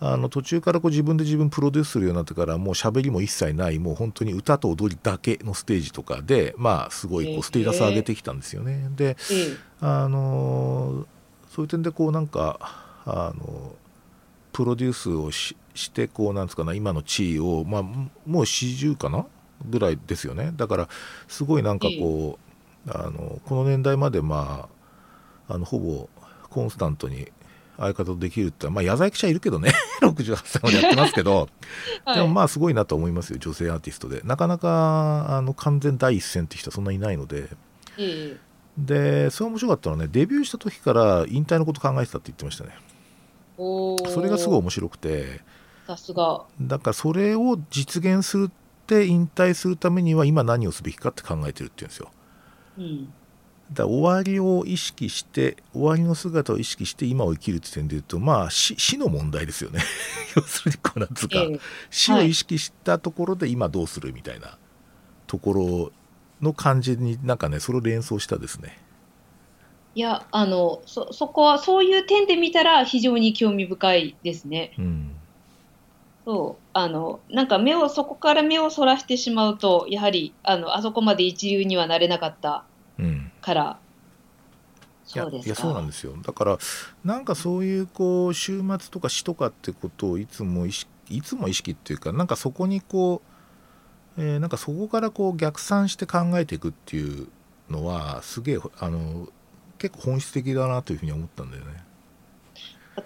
[0.00, 8.88] ああの途中からこう自分で自分プロデュースするようになってからもう喋りも一切ないもう本当に歌と踊りだけのステージとかでまあすごいこうステータスを上げてきたんですよね。
[8.96, 9.14] でえ
[9.52, 9.56] え。
[9.80, 11.06] あの
[11.54, 12.58] そういう点でこうなんか
[13.06, 13.74] あの
[14.54, 19.26] プロデュースをししてこうなんですかな今の地位を、まあ、もう40かな
[19.68, 20.52] ぐらいですよね。
[20.54, 20.88] だから
[21.26, 22.38] すごいなんかこ
[22.86, 24.68] う、あのこの年代までま
[25.48, 26.08] ああのほぼ
[26.48, 27.32] コンスタントに
[27.76, 29.72] 相方とできるってまあ矢沢記者いるけどね。
[30.00, 31.48] 68歳までやってますけど、
[32.04, 32.16] はい。
[32.16, 34.20] でもまあすごいなと思いますよ女性アーティストで。
[34.22, 37.48] なかなかあの完全第一線って人はそんなにいないので。
[37.98, 38.54] ええ。
[38.78, 42.70] でそれ面白かったのはねデビューした時から引退のこと考えてたって言ってましたね
[43.56, 45.40] それがすごい面白くて。
[45.86, 46.44] さすが。
[46.60, 52.10] だからそれを実現するって引退するためには今何をすべきかって考えてるって言うんですよ。
[52.78, 53.12] うん。
[53.72, 59.80] だから終わりを意識して終わりの姿を意識して今を生きるって点で言うとまあ死死の問題ですよね。
[60.36, 61.60] 要するにこうなんつうか、ええ。
[61.90, 64.58] 死を意識したところで今どうするみたいな
[65.26, 65.92] ところ
[66.42, 68.78] の感じになんかねそれを連想したですね
[69.94, 74.72] いや、あの、そ、そこは、そういう点で見たら非常に興味深いですね。
[74.78, 75.10] うん
[76.26, 76.62] そう。
[76.72, 82.64] あの、なんか目を、そこから目をそらしてしまうと、やはり、あの、あそこまで一流にはなれなかった
[82.98, 83.78] うんから。
[85.22, 85.46] うですか。
[85.46, 86.58] いやそうなんですよだから
[87.04, 93.20] なんかそういうこう週末とか詩とかってことをいつも意識いつも意識っていうかなんかそこにこ
[94.16, 97.28] う、えーなんかそこからこう逆算して考えていくっていう
[97.68, 99.28] のはすげえあの
[99.78, 101.84] 結構本質的だなというふうに思ったんだよね。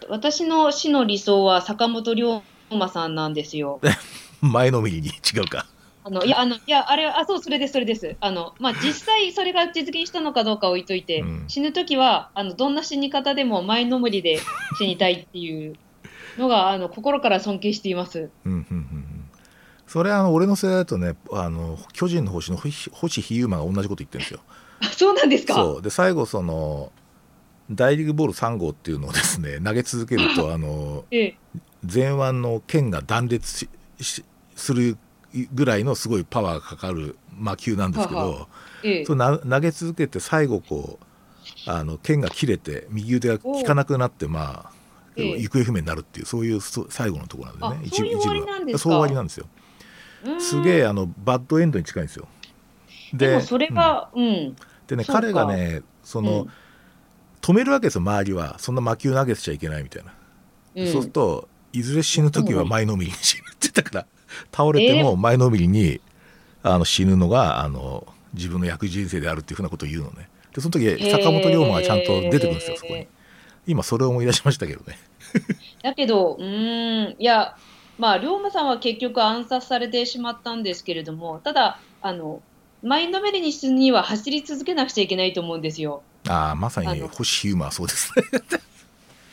[0.08, 2.24] 私の死の理想は坂本龍
[2.70, 3.80] 馬さんなんですよ。
[4.40, 5.66] 前のめりに違うか。
[6.04, 8.16] あの、いや、あの、いや、あれは、あ、そう、それです、それです。
[8.20, 14.40] あの、まあ、実際それが実現したのかどうか置いといて、うん死ぬ時は、あの、どんな死に方でも前のめりで
[14.78, 15.74] 死にたいっていう
[16.38, 18.30] のが、あの、心から尊敬しています。
[18.44, 19.08] うんうんうんうん
[19.88, 24.40] それはあの俺の世代だとねあの巨人の星の星星飛雄馬が同じこと言ってるんですよ
[24.80, 25.54] あそうなんですか？
[25.54, 25.82] そう。
[25.82, 26.92] で最後その
[27.70, 31.36] 大リーグボール3号っていうのをですね 投げ続けるとあの ええ。
[31.82, 33.68] 前腕の腱が断裂し
[34.00, 34.24] し
[34.56, 34.96] する
[35.52, 38.48] ぐらいのすごいパワーがかかる魔球なんですけど、は
[38.82, 39.04] ええ。
[39.04, 40.98] それな投げ続けて最後こ
[41.66, 44.72] うあの剣が切れて右腕が効かなくなってまあ、
[45.16, 45.38] ええ。
[45.40, 47.90] 行方不明になるっていうそういうそ最後のところなんでね。
[47.92, 48.78] あそういう終わりなんですか？
[48.78, 49.46] そう終わりなんですよ。
[50.40, 52.26] すげえあのバッドエンドに近いんですよ
[53.12, 54.56] でもそれが、うん、うん。
[54.86, 56.50] でね彼がねその、うん
[57.40, 58.58] 止めるわけですよ周りは。
[58.58, 60.12] そんな魔球投げちゃいけないみたいな、
[60.74, 60.92] うん。
[60.92, 64.06] そうするといずれ死ぬ時は前のめりに死ぬって言ったから
[64.52, 66.00] 倒れても前のめりに
[66.62, 70.28] あの死ぬのがあの自分の役人生であるっていうふうなことを言うのね。
[70.54, 73.06] でその時坂本龍馬がちゃんと出てくるんですよそこに。
[73.66, 74.98] 今それを思い出しましたけどね。
[75.82, 77.54] だけど、うーん、いや、
[77.98, 82.42] まあ、龍馬さんは結局暗殺されてしまったんですけれども、ただ、あの、
[82.82, 86.02] マインドメリにするには走り続けなくちゃいけないと思うんですよ。
[86.28, 88.24] ああまさに星ヒューマーはそうですね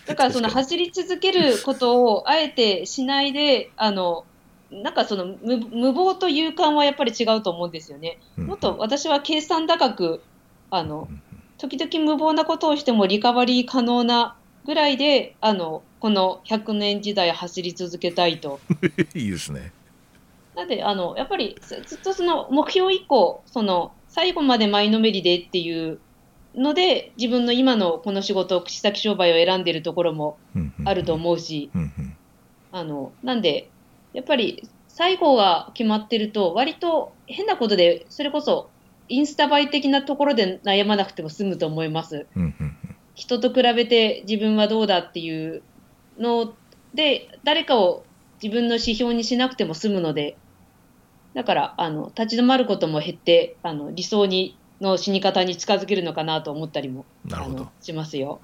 [0.05, 4.25] だからその走り続けることをあえてしないで、あの、
[4.71, 8.19] なんかその無無謀と勇敢はやっぱり違うと思うんですよね。
[8.37, 10.21] うんもっと私は計算高く、
[10.69, 11.21] あのうん、
[11.57, 14.35] 時々無謀なことをしてもリカバリー可能な
[14.65, 18.59] ぐらいで、あの、この100年時代走り続けたいと。
[19.15, 19.71] いいですね
[20.55, 25.99] なんで、あの、やっぱりずずっとその目標以降、その最後まで前のめりでっていう
[26.55, 30.37] ので、自分の今のこの仕事、口先商売を選んでるところも
[30.85, 31.69] あるとう思うし、
[32.71, 33.69] あの、なんで、
[34.13, 38.69] やっぱり最後が決まってると、割と変なことで、それこそ
[39.09, 42.25] インスタ映え的なところで悩まなくても済むと思います。
[43.13, 45.63] 人と比べて自分はどうだっていう
[46.17, 46.53] の
[46.93, 48.05] で、誰かを
[48.41, 50.37] 自分の指標にしなくても済むので、
[51.35, 58.39] だから、あの、立ち止まることも減って、あの、理想に、の死に方に近づけるのかなと思ったりも、なるほどしますよ。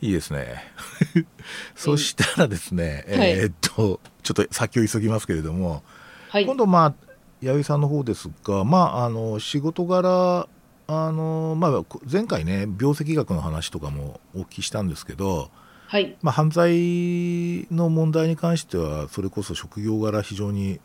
[0.00, 0.62] いいですね。
[1.74, 5.82] そしたらですね、はいえーっと、ちょっと先を急ぎますけれども、
[6.28, 6.46] はい。
[6.46, 6.94] 今度、まあ、
[7.40, 10.48] 弥生さんの方ですが、まあ、あの仕事柄、
[10.86, 15.50] あのまあ、前回ね、病跡学の話とかもお聞きしたんですけど、
[15.88, 16.16] はい。
[16.22, 20.80] まあ、犯罪の問題に関しては、それこそ職業柄、非常に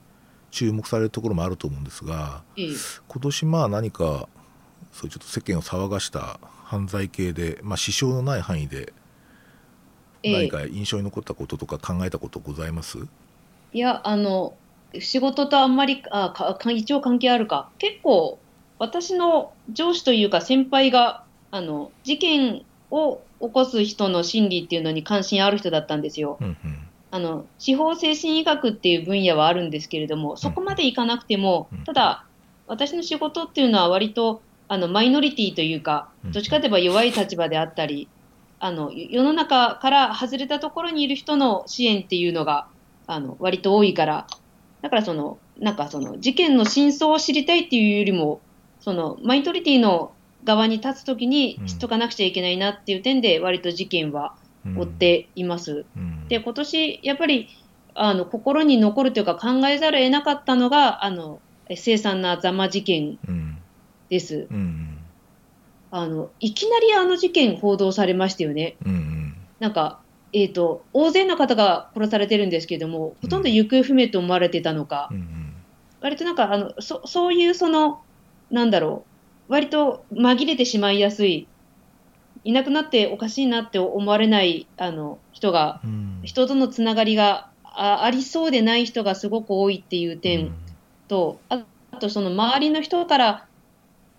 [0.51, 2.67] 注目されるところもあると思うんですが、ええ
[3.07, 4.27] 今年まあ何か、
[4.91, 8.93] そういうちょっと世間を騒がした犯罪系で、まあ、支障のない範囲で、
[10.23, 12.99] ええ何か印象に残ったこととか考えたことございます、
[13.73, 14.53] いや、あの、
[14.99, 17.69] 仕事とあんまり、あかか一応関係あるか。
[17.77, 18.37] 結構、
[18.77, 26.37] 私の上司というか先輩が、あの、事件を起こす人の心理っていうのに関心ある人だったんですよ。
[26.41, 26.80] うんうん
[27.12, 32.26] あの、司法精神医学っていう分野はあるんですけれども、そこまでいかなくてもうん、ただ、
[32.68, 38.07] 私の仕事っていうのは割と、あの、マイノリティというかうん、どっちかといえば弱い立場であったり、
[38.59, 42.68] あの、世の中から外れたところにいる人の支援っていうのが、
[43.07, 44.28] あの、割と多いから、
[44.82, 48.39] だからその、なんかその、事件の真相を知りたいっていうよりも、
[48.80, 55.86] その、マイノリティの側に立つときにうん知っとかなくちゃいけないなっていう点で、割と事件はうん追っています。
[55.95, 56.28] うん。
[56.28, 57.47] で、今年、やっぱり、
[57.93, 63.57] あの、心に残るというか考えざるを得なかったのが、あの、え凄惨なザマ事件うん。
[64.09, 64.47] です。
[64.51, 64.97] うん。
[65.89, 68.78] あの、いきなりあの事件報道されましたよね。
[68.86, 69.36] うんうん。
[69.59, 70.01] なんか、
[70.34, 75.53] えっ、と、大勢の方が殺されてるんですけども、ほとんど行方不明と思われてたのか、うんうん。
[76.01, 77.99] 割となんか、あの、そ、そういうその、
[78.49, 79.05] なんだろ
[79.49, 81.50] う、割と紛れてしまいやすい、
[82.43, 86.19] いなくなっておかしいなって思われない、あの、人がうん。
[86.23, 90.51] 人とのつながりがあありそうでない人がすごく多いっていう点
[91.07, 93.47] と、ああとその周りの人から、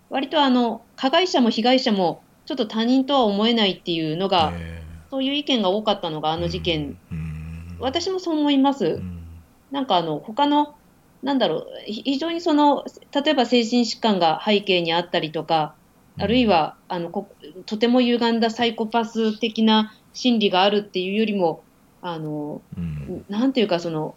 [0.09, 7.77] 割とあの加害者も被害者もちょっと他人とは思えないっていうのが、えそういう意見が多かったのがあーの事件、うん。
[7.79, 8.85] 私もそう思います。
[8.85, 9.23] うん。
[9.71, 10.75] なんかあの他の、
[11.21, 15.75] なんだろう、ひ非常にその、例えば精神疾患が背景にあったりとか、
[16.19, 17.27] あるいはあのこ
[17.65, 21.63] とても歪んだサイコパス的な心理があるっていうよりも、
[22.01, 23.25] あのうん。
[23.29, 24.15] なんていうか、その、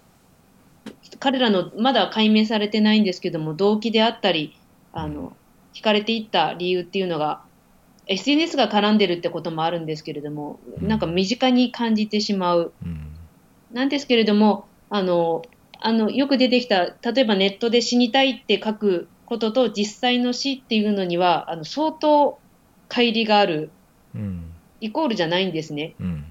[1.18, 4.54] 彼らのまだ解明されてないんですけども、動機であったり、
[4.92, 5.36] あの、
[5.74, 7.42] 惹かれていった理由っていうのが、
[8.06, 10.88] SNS が絡んでるってこともあるんですけれども、うん。
[10.88, 12.72] なんか身近に感じてしまう。
[12.84, 13.00] うん。
[13.72, 15.42] なんですけれども、あの、
[15.80, 22.38] あの、よく出てきた、例えばネットで死にたいって書くことと実際の死っていうのには、あの、相当
[22.88, 23.70] 乖離がある、
[24.14, 24.52] うん。
[24.80, 25.94] イコールじゃないんですね。
[26.00, 26.24] うん。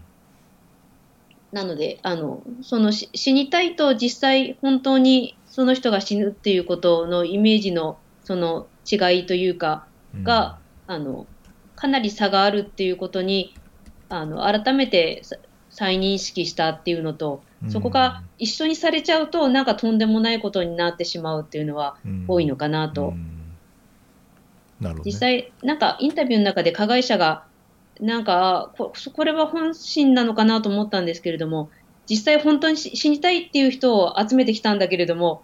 [1.51, 9.85] なので、あの、そのし死にたいと実際本当にその人が死ぬっていうことのイメージのその違いというか、
[10.23, 11.27] が、あの、
[11.75, 13.53] かなり差があるっていうことに、
[14.09, 15.37] あの、改めてさ
[15.75, 21.97] 再認識したっていうのと、そこが一緒にされちゃうと、なんかとんでもないことになってしまうっていうのは
[22.29, 23.09] 多いのかなと。
[23.09, 23.41] うん。
[24.79, 25.03] なるほどね。
[25.03, 27.43] 実際、なんかインタビューの中で加害者が、
[27.99, 31.69] なんかこ、これは本心なのかなと思ったんですけれども、
[32.09, 35.43] 実際本当に死死にたいっていう人を集めてきたんだけれども、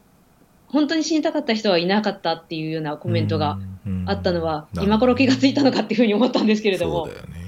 [0.67, 3.59] 本当に死にたかった人はいなかったっていうようなコメントが
[4.05, 7.07] あったのは、今頃気がついたのかっていうふうに思ったんですけれども。
[7.07, 7.40] そう、だよね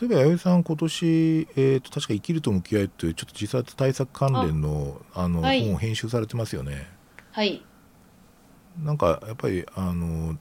[0.00, 5.62] そういえば弥生さん今年、えー、と確か「生きると向き合い」というちょっと自殺対策関連のあの、はい。
[5.62, 6.88] 本を編集されてますよね。
[7.32, 7.62] はい、
[8.82, 10.38] なんかやっぱりあの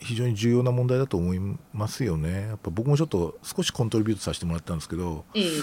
[0.00, 1.40] 非常に重要な問題だと思い
[1.74, 2.46] ますよね。
[2.48, 5.26] やっぱ僕もちょっと少しコントリビュートさせてもらったんですけど。
[5.34, 5.44] ええ。
[5.44, 5.62] で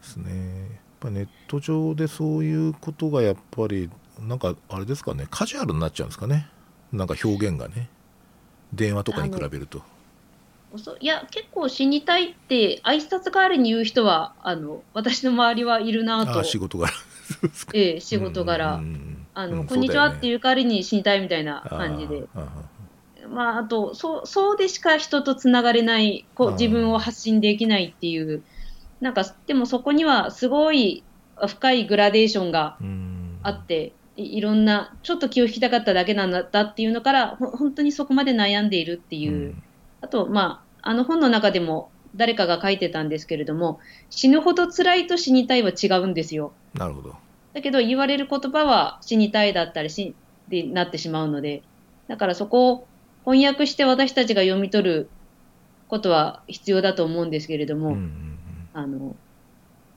[0.00, 0.30] すね。
[0.30, 5.26] やっぱネット上でそういうことがやっぱりなんかあれですかね。
[5.30, 6.48] カジュアルになっちゃうんですかね。
[6.92, 7.90] なんか表現がね。
[8.72, 9.82] 電話とかに比べると
[10.78, 11.06] そい。
[11.06, 16.42] や、結構死にたいって、挨拶代わりに言う人は、あの私の周りはいるなと。
[16.44, 16.92] 仕事柄。
[17.72, 18.80] ええ仕事柄、
[19.34, 22.24] あの、うんこんにちはってういう代わりに死にたいみたいな感じで。
[22.34, 22.74] あーあ
[23.28, 28.42] まあ、あと、そう、そうでしか人とつながれない、こう、自分を発信できないっていう、
[29.00, 31.02] なんか、でもそこにはすごい
[31.48, 32.78] 深いグラデーションが
[33.42, 39.32] あって、いいろんな、ちょっと気を引きたかっただけなんだっていうのから、ほ本当にそこまで悩んでいるっていう。
[39.32, 39.62] うん。
[40.00, 43.80] あと、まあ、あの本の中でも誰かが書いてたんですけれども、
[44.10, 46.52] 死ぬほど辛いと死にたいは違うんですよ。
[46.74, 47.14] なるほど。
[47.54, 50.14] だけど言われる言葉は死にたいだったりし
[50.48, 51.62] でなってしまうので、
[52.08, 52.86] だからそこを
[53.24, 55.10] 翻訳して私たちが読み取る
[55.88, 58.38] ことは必要だと思うんですけれども、うんうん
[58.74, 59.16] あの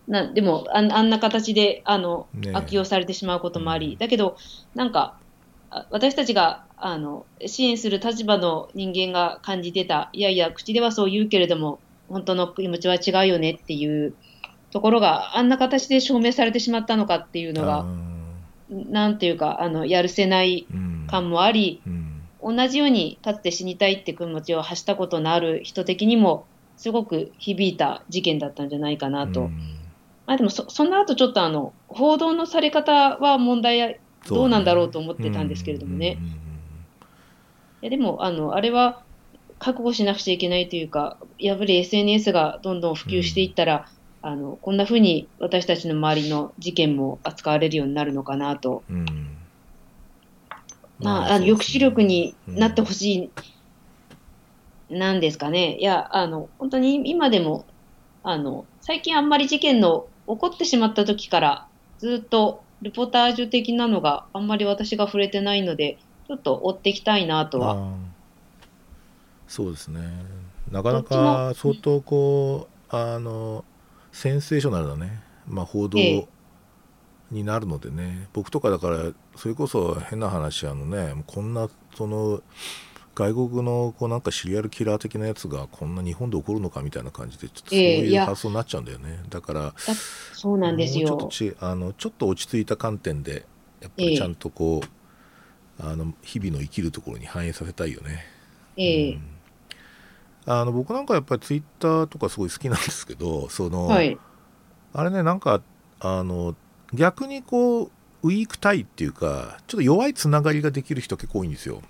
[0.07, 2.55] なでもあんあんな形であの、ねえ。
[2.55, 4.37] 悪用されてしまうこともあり、うんだけど
[4.73, 5.26] なんかあ
[5.69, 14.13] 私たちがあの支援する立場の人間が感じてたいやいや口ではそう言うけれども本当の気持ちは違うよねっていう
[14.71, 17.85] ところがあんな形で証明されてしまったのかっていうのが、あ
[18.69, 20.67] なんていうかあのやるせない
[21.07, 22.13] 感もあり、うん。
[22.39, 26.45] 同じようにかつて死にたいって気持ちを発したことのある人的にも
[26.77, 29.41] すごく響いた事件だったんじゃないかなと。
[29.41, 29.57] うん。
[30.25, 33.99] まあでもそその後ちょっとあの報道のされ方は問題
[34.35, 36.17] どうなんだろうと思ってたんですけれどもね。
[36.19, 36.47] うんうんうん
[37.81, 39.03] やでもあのあれは
[39.59, 43.89] 覚悟しなくちゃいけないというかやっぱり SNS がどんどん普及していったら、
[44.21, 49.05] あのこんなふうに私たちの周りの事件も扱われるようになるのかなと、うん。
[50.99, 52.93] まあ、あの抑止力になってほい。
[52.93, 53.31] し
[54.89, 55.77] い、なんですかね。
[55.79, 57.65] いやあの本当に今でも
[58.21, 61.67] あの最近あんまり事件の起こってしまった時から
[61.97, 65.97] ずっとレポタージュ的なのがあんまり私が触れてないので
[66.27, 67.93] ちょっと追っていきたいなとは。
[69.47, 70.01] そうですね。
[70.71, 73.63] なかなか相当こうあの
[74.11, 76.27] センセーショナルなね、まあ、報道ええ。
[77.31, 82.41] になるのでね、僕とかだからそれこそ変な話あのねこんなその
[83.17, 89.73] 外国のこうなんかシリアルキラー的なやつがこんな日本で起こるのかみたいな感じでちょっとそういう発想になっちゃうんだよね、だからだ
[90.33, 91.55] そうなんですよもうちょっと。
[91.55, 93.47] ちあのちょっと落ち着いた観点で
[93.81, 98.23] やっぱええりちゃんとこう、あの日々の生きるところに反映させたいよね。
[98.77, 99.21] ええうん
[100.49, 104.17] あの僕なんかやっぱりツイッターとかすごい好きなんですけどその、はい。
[104.93, 105.61] あれねなんか
[105.99, 106.55] あの
[106.93, 107.91] 逆にこう
[108.23, 111.81] ウィークタイっていうかちょっと弱いつながりができる人結構多いんですよ。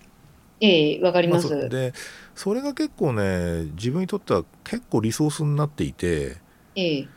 [0.60, 1.70] ええわかります。
[1.70, 1.94] で
[2.36, 6.38] それが結構ね自分にとっては結構リソースになっていて
[6.76, 7.08] ええ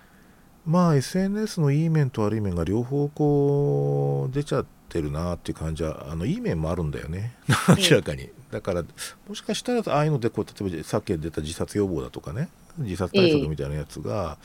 [0.67, 7.35] まあ SNS のいい面と悪い面が両方こう出ちゃってるなっていう感じはあのいい面もあるんだよね
[7.69, 8.85] 明らかに、だから
[9.29, 12.49] もしかしたらああいうのでこう例えばさっき出た自殺予防だとかね
[12.79, 14.39] 自殺対策みたいなやつが、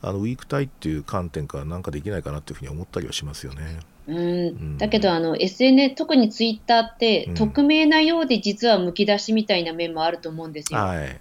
[0.00, 3.80] あのウィークタイっていう観点からなんかできないかなっていうふうに思ったりはしますよね。
[4.08, 4.46] うん。
[4.74, 7.34] んだけどあの SNS 特にツイッターって、うん。
[7.34, 10.80] 匿名なようで実はむき出しみたいな面もあると思うんですよ。
[10.80, 11.20] はい、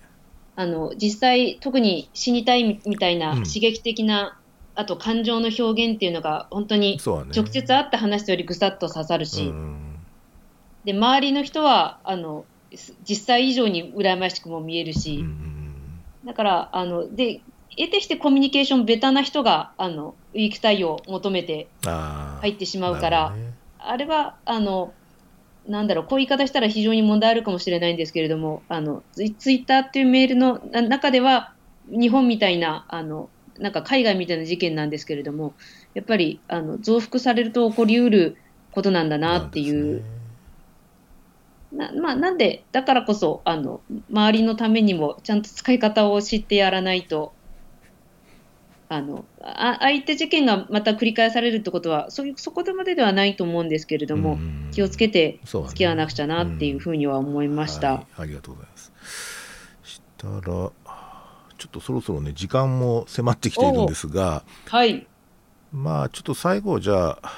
[0.55, 3.43] あの実際特に死にたいみみたいなうん。
[3.43, 4.39] 刺激的な、
[4.73, 6.99] あと感情の表現っていうのが本当に。
[7.03, 9.83] 直接会った話よりぐさっと刺さるし、うん
[10.87, 16.25] で周りの人はあのす実際以上に羨ましくも見えるし、うんうん。
[16.25, 17.41] だからあので
[17.77, 24.93] 得てしてコミュニケーションベタな人があのウィーク対応を求めて入ってしまうから、ねあれはあの
[25.65, 31.53] なんだろうこういう言い方したら非常に問題あるかもしれないんですけれどもあのツイッターっていうメールのな中では
[31.87, 33.29] 日本みたいなあの
[33.59, 35.53] なんか海外みたいな事件なんですけれども、
[35.93, 38.37] やっぱりあの増幅されると起こりうる
[38.71, 40.03] ことなんだなっていう。
[41.71, 47.33] なまあ、なんで、だからこそあの、周りのためにもちゃんと使い方を知ってやらないと、
[48.89, 54.69] あのあ相手事件がまた繰り返されるってことは、そういうそこまでではないと思うんですけれども、うん。
[54.71, 57.93] 気をつけて付き合わなくちゃなっていうふうには思いました。
[57.93, 58.91] はい、ありがとうございます。
[59.83, 60.71] したらちょ
[61.65, 65.07] っとそろそろね時間も迫ってきているんですがはい、
[65.73, 67.33] まあちょっと最後じゃあ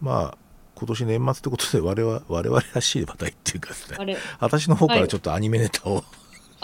[0.00, 0.38] まあ
[0.74, 3.96] 今年年末ってことで我々我々らしい話題っていうかですね。
[3.98, 6.04] あれ、私の方からちょっとアニメネタを、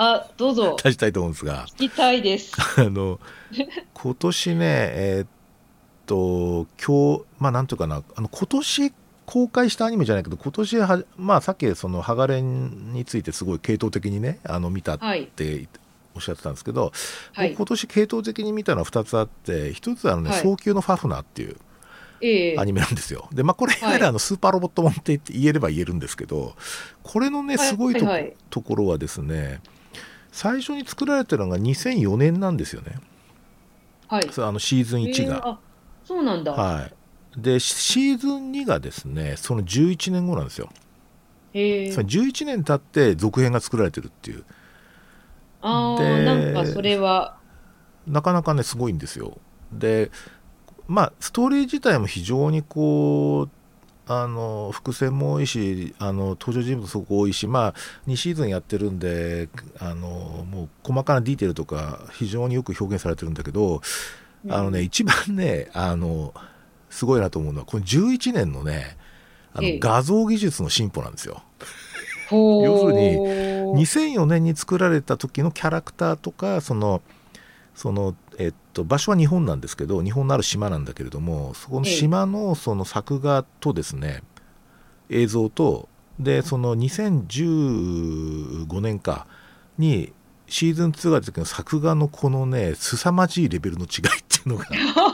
[0.02, 1.66] あ、どうぞ、出したいと思うんですが。
[1.76, 2.52] 聞きたいです。
[2.78, 3.20] あの
[3.92, 5.28] 今年ねえーっ
[6.06, 8.02] と今日まあなんていうかな。
[8.16, 8.92] あの今年
[9.26, 15.68] 公開したアニメじゃないけど今年はまあさっきその「ハガレン」についてすごい系統的にねあの見たっはい、て
[16.14, 16.92] おっしゃってたんですけど、
[17.34, 17.50] はい。
[17.50, 20.40] 僕、今年系統的に見たのは2つあって1つはあのね、はい。
[20.40, 21.56] 早急のファフナーっていう
[22.22, 22.58] ええ。
[22.58, 23.28] アニメなんですよ。
[23.32, 23.84] でまあこれいはい。
[23.88, 26.54] わゆるあのスーパーロボットもんって言えれば言えるんですけど
[27.02, 27.68] これのねはい。
[27.68, 28.34] すごいと,、はいはい。
[28.48, 29.60] ところはですね
[30.32, 32.98] 最初に作られてるのが2004年なんですよね。
[34.08, 35.34] はい、あのシーズン1が。
[35.34, 35.58] ええあ、
[36.04, 36.52] そうなんだ。
[36.52, 36.82] は
[37.36, 40.68] い、でシーズン2がですねその11年後なんですよ。
[41.52, 44.44] へえその11年経って続編が作られてるっていう
[45.62, 47.36] あであ、なんかそれは、
[48.06, 49.38] なかなかねすごいんですよ。
[49.72, 50.10] で
[50.88, 53.59] まあストーリー自体も非常にこう
[54.12, 57.74] あの伏線も多いしあの登場人物すごく多いしまあ
[58.08, 63.80] 2シーズンやってるんであのもう細かなディテールとか非常によく表現されてるんだけど、
[64.48, 66.34] あのね一番ねあの
[66.88, 68.96] すごいなと思うのはこの11年のね
[69.54, 69.78] あのええ。
[69.78, 71.44] 画像技術の進歩なんですよ。
[72.32, 73.16] 要するに
[73.84, 77.00] 2004年に作られた時のキャラクターとかその
[77.80, 78.14] その、
[78.72, 84.22] と、場所は日本なんですけど日本のある島なんだけれどもそこの島のその作画とですね
[85.08, 85.88] 映像と
[86.18, 89.26] でその2015年か
[89.78, 90.12] に
[90.46, 93.88] シーズン2が出た時の作画のこのね凄まじいレベルの違い
[94.20, 94.66] っていうのが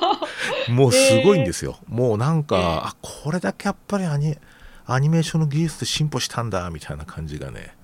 [0.73, 2.65] もうすごいんですよ、もうなんか、ええ。
[2.65, 4.37] あこれだけやっぱりアニ
[4.87, 7.75] アニメーションの技術で進歩したんだみたいな感じがね。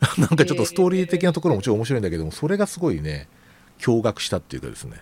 [0.16, 3.28] なんかちょっとストーリー的なところももちろん面白いんだけどもそれがすごいね
[3.80, 5.00] 驚愕したっていうかですね。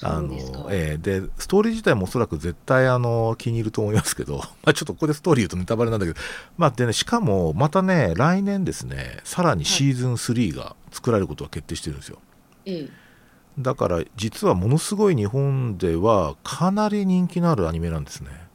[0.00, 6.20] あのえーでストーリー自体もおそらく絶対あの気に入ると思いますけど、 まあ、ちょっとここでストーリー言うとネタバレなんだけど、
[6.56, 12.18] まあでね、しかもまたね来年ですねさらにシーズン3が作られることが決定してるんですよ。
[12.64, 13.06] ええ。
[13.58, 18.46] だから実はものすごい日本ではかなり人気のあるアニメなんですね。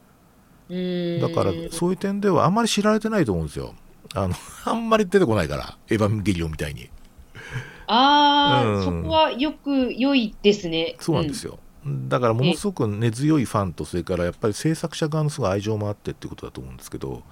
[1.20, 3.74] だからそういう点ではあんまり知られてないと思うんですよ。
[4.14, 4.34] あの
[4.64, 6.88] あんまり出てこないからエヴァンゲリオンみたいに
[7.92, 10.96] ああ、うんそこはよく良いですね。
[10.98, 11.58] そうなんですよ、
[12.08, 17.22] だからものすごく根強いファンとそれからやっぱり制作者側のすごい愛情もあってっていうことだと思うんですけど、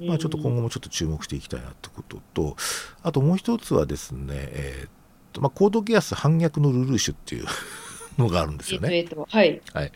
[0.00, 2.56] うんまあ、ちょっと今後もちょっと注目していきたいなってことと
[3.02, 4.90] あともう一つはですね、えーっ
[5.32, 7.46] とまあ、コードギアス反逆のルルーシュっていう
[8.18, 8.96] のがあるんですよね。
[8.96, 9.62] えっと、えっと、はい。
[9.72, 9.92] はい、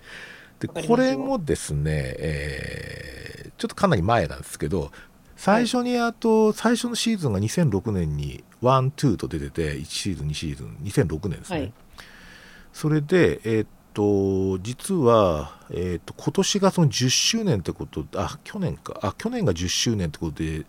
[0.60, 3.26] でこれもですね、えー
[3.58, 4.90] ちょっとかなり前なんですけど
[5.36, 11.72] 最初にあと、最初のシーズンが2006年に1、2と出てて1シーズン2シーズン2006年ですね、はい。
[12.72, 18.98] それでえーっと実は、えーっと今年がその10周年ってことあ去年か。
[19.02, 20.66] あ去年が10周年ってことで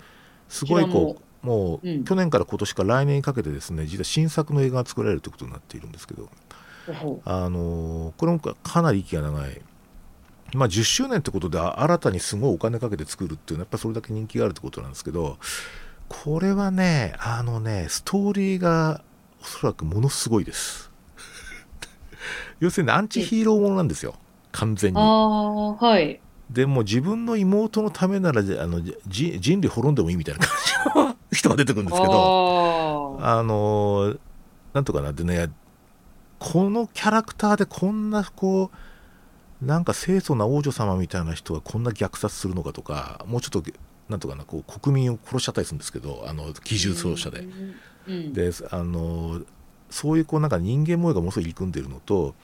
[0.49, 2.03] すごいこうもう、うん。
[2.03, 6.29] 去年から今年から来年にかけてですね実は新作の映画が作られるということになっているんですけど
[7.25, 9.61] あのーこれもかなり息が長い、
[10.53, 15.37] まあ、10周年ってことで新たにすごいお金かけて作るっていうのはやっぱりそれだけ人気があるってことなんですけど
[16.09, 19.01] これはねあのねストーリーが
[19.41, 20.91] おそらくものすごいです。
[22.59, 24.15] 要するにアンチヒーローものなんですよ。
[24.51, 25.05] 完全あに。
[25.05, 26.19] あ、はい。
[26.49, 34.19] でも自分の妹のためならじあのじ人類滅んでもいいみたいな感じの 人が出てくるんですけどああのー
[34.73, 35.49] なんとかなってね
[36.39, 38.71] このキャラクターでこんなこ
[39.61, 43.63] うなんか清楚な王女様みたいな人がこんな虐殺するのかとかもうちょっと
[44.09, 47.39] なんとかなこう国民を殺しちゃったりするんですけどあの機銃奏者で。
[47.39, 47.75] うん
[48.07, 49.45] うん、であのー
[49.89, 52.35] そういうこうなんか人間模様がものすごい入り組んでるのと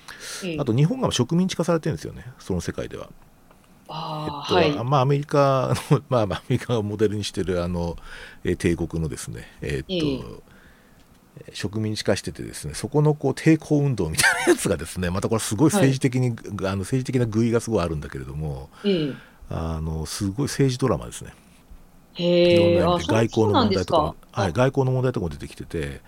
[0.45, 3.09] ええあと日本が植民地化されてるんですよねその世界では。
[3.09, 3.87] えっ
[4.47, 4.83] とはい。
[4.83, 7.97] まあ、アメリカの、 まあ、まあアメリカがモデルにしてるあの、
[8.43, 10.53] えー帝国のですね、えーっとええ
[11.51, 19.13] 植民地化しててですねそこのこう抵抗運動みたいなやつがですねまたこれすごい政治的に、あの政治的な具意がすごいあるんだけれどもええ
[19.49, 21.33] あのすごい政治ドラマですね。
[22.17, 24.15] いへえ、ろんな意あ、そう味で外交の問題とか。
[24.31, 26.01] はい、外交の問題とかも出てきてて、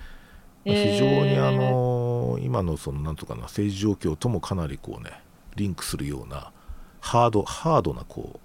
[0.63, 5.11] 非常にあの今今のそのなんとかな政治状況ともかなりこうね
[5.55, 6.51] リンクするような
[7.01, 8.39] ハードハードなこ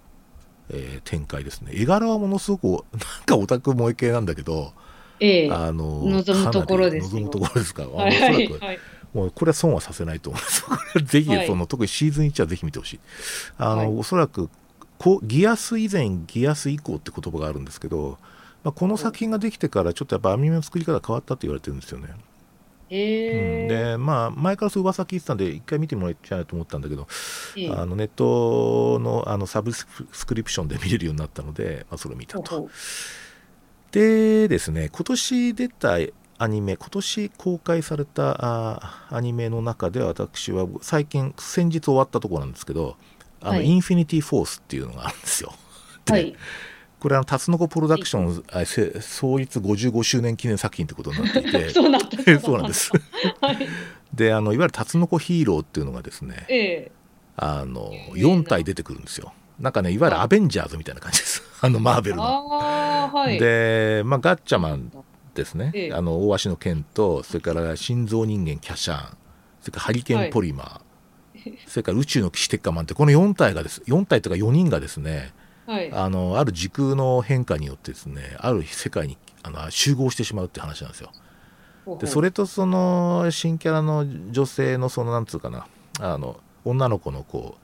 [0.70, 1.72] う、えー展開ですね。
[1.74, 4.72] 絵柄はものすごく なんかオタク萌え系なんだけど、
[5.18, 5.50] ええ。
[5.50, 7.84] あの望むところです望むところですか。
[7.88, 8.78] はいそらく、はい
[9.12, 10.64] もうこれは損はさせないと思います。
[11.04, 11.46] ぜひ、はい。
[11.48, 13.00] その特にシーズン1はぜひ見てほしい。
[13.58, 13.86] あの、はい。
[13.88, 14.48] おそらく
[15.22, 18.18] ギアス以前ギアス以降って言葉があるんですけど、
[18.62, 22.08] まあ、この作品ができてからちょっとやっぱアニメの作り方変わったって言われてるんですよね。
[22.10, 22.16] うん、
[22.90, 27.08] ええでまあ前からそう噂聞いてたんで一回見てもらいたいなと思ったんだけど、
[27.56, 29.86] ええあのネットのあのサブス
[30.26, 32.68] クリプションで見れるようになったので、まあ、それを見たと。
[33.92, 35.98] でですね今年出た
[36.38, 42.96] アニメ今年公開されたあアニメの中で私は最近先日終わったところなんですけど
[43.40, 45.52] あの、はいインフィニティ・フォースっていうのがあるんですよ。
[46.06, 46.36] で はい。
[46.98, 52.08] これあのタツノコプロダクションあせ創立55周年記念作品ってことになっていてそうなんだ。
[52.40, 52.92] そうなんです。
[53.40, 53.68] はい。
[54.12, 56.92] であのいわゆるタツノコヒーローっていうのがですねええ
[57.36, 59.32] あの有名な4体出てくるんですよ。
[59.58, 61.42] なんかねいわゆるアベンジャーズみたいな感じです。
[61.62, 62.22] あのマーベルの。
[62.22, 63.38] はい。
[63.38, 64.92] で、まあ、ガッチャマン
[65.34, 69.16] ですね、ええあの大足の剣とそれから心臓人間キャシャン
[69.60, 70.80] それからハリケーンポリマー、
[71.66, 75.32] それから宇宙の騎士テッカマンってこの4体がです4体とか4人がですね
[75.66, 75.92] はい。
[75.92, 81.12] あのある時空の変化によってですねある世界にあの集合してしまうって話なんですよ。
[81.98, 85.66] でそれとその新キャラの女性のそのなんつうかな
[86.00, 87.56] あの女の子のこ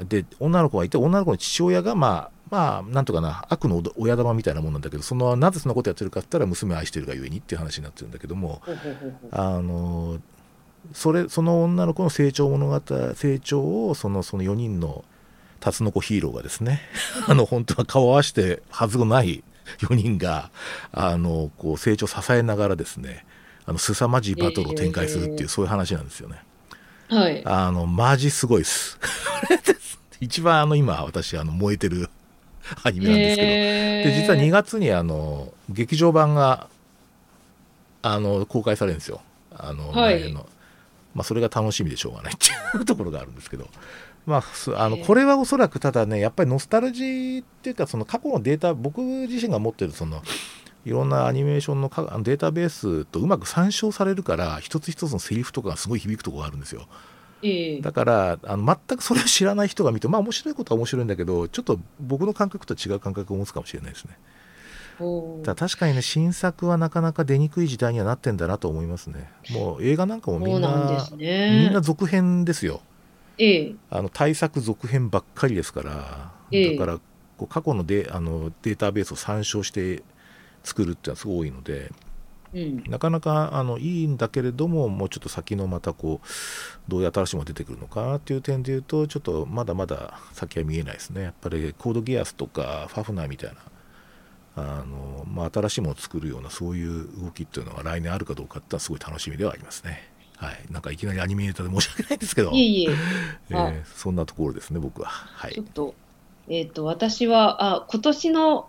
[0.00, 8.60] うで女の子がいて女の子の父親がまあまあなんとかな悪の親玉みたいなもんなんだけどそのなぜそんなことやってるかって言ったら娘を愛してるがゆえにっていう話になってるんだけども
[9.30, 10.18] あの
[10.92, 12.80] それその女の子の成長物語
[13.14, 15.04] 成長をそのその4人の
[15.60, 16.82] タツノコヒーローがですね
[17.26, 19.42] あの本当は顔を合わせてはずのない
[19.80, 20.50] 4人が
[20.92, 23.26] あのこう成長を支えながらですね
[23.66, 26.42] あの凄まじいバトルを展開するっていう、えーそういう話なんですよね。
[27.10, 27.42] はい。
[27.44, 28.98] あのマジすごいです。
[30.20, 32.08] 一番あの今私あの燃えてる
[32.82, 36.68] アニメなんですけど、へーで実は2月にあの劇場版が
[38.00, 39.20] あの公開されるんですよ。
[39.54, 40.46] あのはい前の
[41.18, 43.66] まあ、それが楽しみでしょうがないっていうところがあるんですけど、
[44.24, 50.22] まあ、すあのこれはおそらくただねやっぱりノスタルジーっていうかその過去のデータ僕自身が持ってるその
[50.84, 56.86] いろんなアニメーションのかデータベースとうまく参照されるから一つ一つのセリフとかがすごい響くところがあるんですよ。
[57.42, 64.18] ええだからあの全くそれを知らない人が見てまあ面白いことは面白いんだけどちょっと僕の感覚と違う感覚を持つかもしれないですね。
[65.42, 69.30] だ確かにね新作はなかなか出にくい時代にはなってんだなと思いますね。
[69.50, 71.62] もう映画なんかもみんなね。
[71.64, 72.80] みんな続編ですよ。
[73.38, 76.98] ええあの対策続編ばっかりですから、ええだから
[77.36, 80.02] こう過去のデあのデータベースを参照して
[80.64, 81.92] 作るっていうのはすごい多いので
[82.52, 82.82] うん。
[82.88, 93.56] なかなかあのいいんだけれどももうちょっと先のまたこうどういう新しいものが出てくるのかなっていう点で言うとちょっとまだまだ先は見えないですねやっぱりコードギアスとかファフナーみたいな
[94.60, 100.10] あの、まあ、新しいものを作るようなそういう動きっていうのが来年あるかどうかってすごい楽しみではありますね。
[100.36, 100.58] はい。
[100.70, 102.50] なんかいきなりアニメネタで申し訳ないんですけど。
[102.52, 102.90] いえいえ。
[103.50, 103.58] えあ。
[103.70, 105.08] ーそんなところですね僕は。
[105.08, 105.52] はい。
[105.52, 105.94] ちょっと、
[106.48, 108.68] えっ、と、私は、あ、今年の、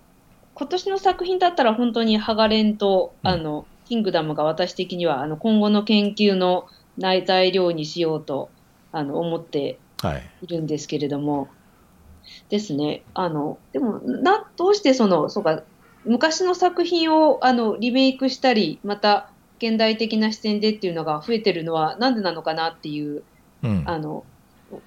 [0.56, 3.30] 今年の作品だったら本当にハガレンと、うん。
[3.30, 6.68] あの、キングダムが私的には、あの、今後の研究の
[6.98, 8.49] 内材料にしようと、
[8.91, 10.24] あの、思ってはい。
[10.41, 11.49] いるんですけれども、
[12.49, 13.03] ですね。
[13.14, 15.64] あの、でも、な、どうしてその、そうか、
[16.10, 19.30] 昔の作品を、あの、リメイクしたり、また、
[19.60, 23.22] 現代的な視点でっていうのが増えてるのは、なんでなのかなっていう、
[23.61, 23.84] うん。
[23.86, 24.23] あの、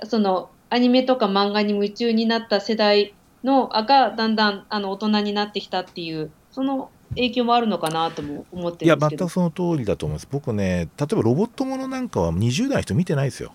[0.02, 9.26] その、アニメとか漫画に夢中になった世代の、あが、だんだん、あの、大人になってきたっていう、その影響もあるのかなとも思っていやるんですけど。
[9.26, 10.28] 全くその通りだと思います。
[10.30, 13.54] 僕ね例えばロボットものなんかは20代の人見てないですよ。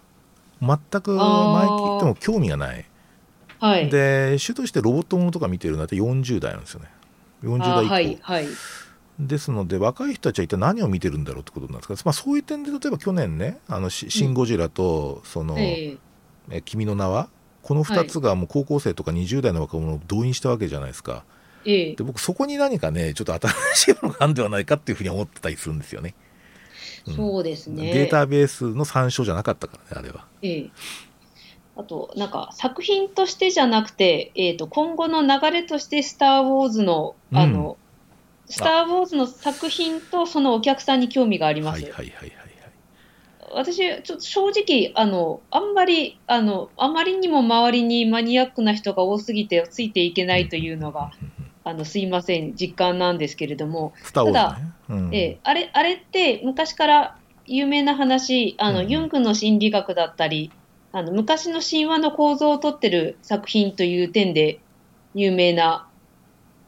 [0.61, 2.85] 全く前聞いても興味がない。
[3.59, 3.89] はい。
[3.89, 6.87] で主としてロボットものとか見てるのは40代なんですよね
[7.43, 8.47] 40代以降、あはい、はい。
[9.19, 15.97] ですので若い人たちは一体何を見てるんだろうってことなんですか、まあ、そういう点で例えば去年ね「あのシシン・ゴジラと」そのえ
[16.51, 16.57] え。
[16.57, 17.29] え君の名は」
[17.63, 21.25] この2つがもう高校生とか20代の若者を動員したわけじゃないですか。
[21.65, 21.95] ええ。
[21.95, 26.15] で僕そこに何かねちょっと新しいものがあるんではないかっていうふうに思ってたりするんですよね、
[27.07, 27.15] うん。
[27.15, 27.91] そうですね。
[27.91, 30.25] データベースの参照じゃなかったからねあれは。
[30.41, 30.69] ええ
[31.77, 37.77] あと、なんか、作品としてじゃなくて、えっ、と、今後の流れとして、スター・ウォーズの、あの、
[38.47, 41.83] スター・ウォーズの作品とそのお客さんに興味があります。
[41.83, 42.47] はいはいはいはいはい。
[43.53, 55.13] 私、ちょっと正直、あの、あんまり、あの、あまりにも周りにマニアックな人が多すぎてついていけないというのが、うんうんうんあの、すいません、実感なんですけれども、スター・ウォーズね、うん。
[55.13, 58.91] ええあれ、あれって昔から有名な話、あの、うんうん。
[58.91, 60.49] ユングの心理学だったり、
[60.91, 64.59] あの、昔の神話の構造をとってる作品という点で
[65.13, 65.87] 有名な、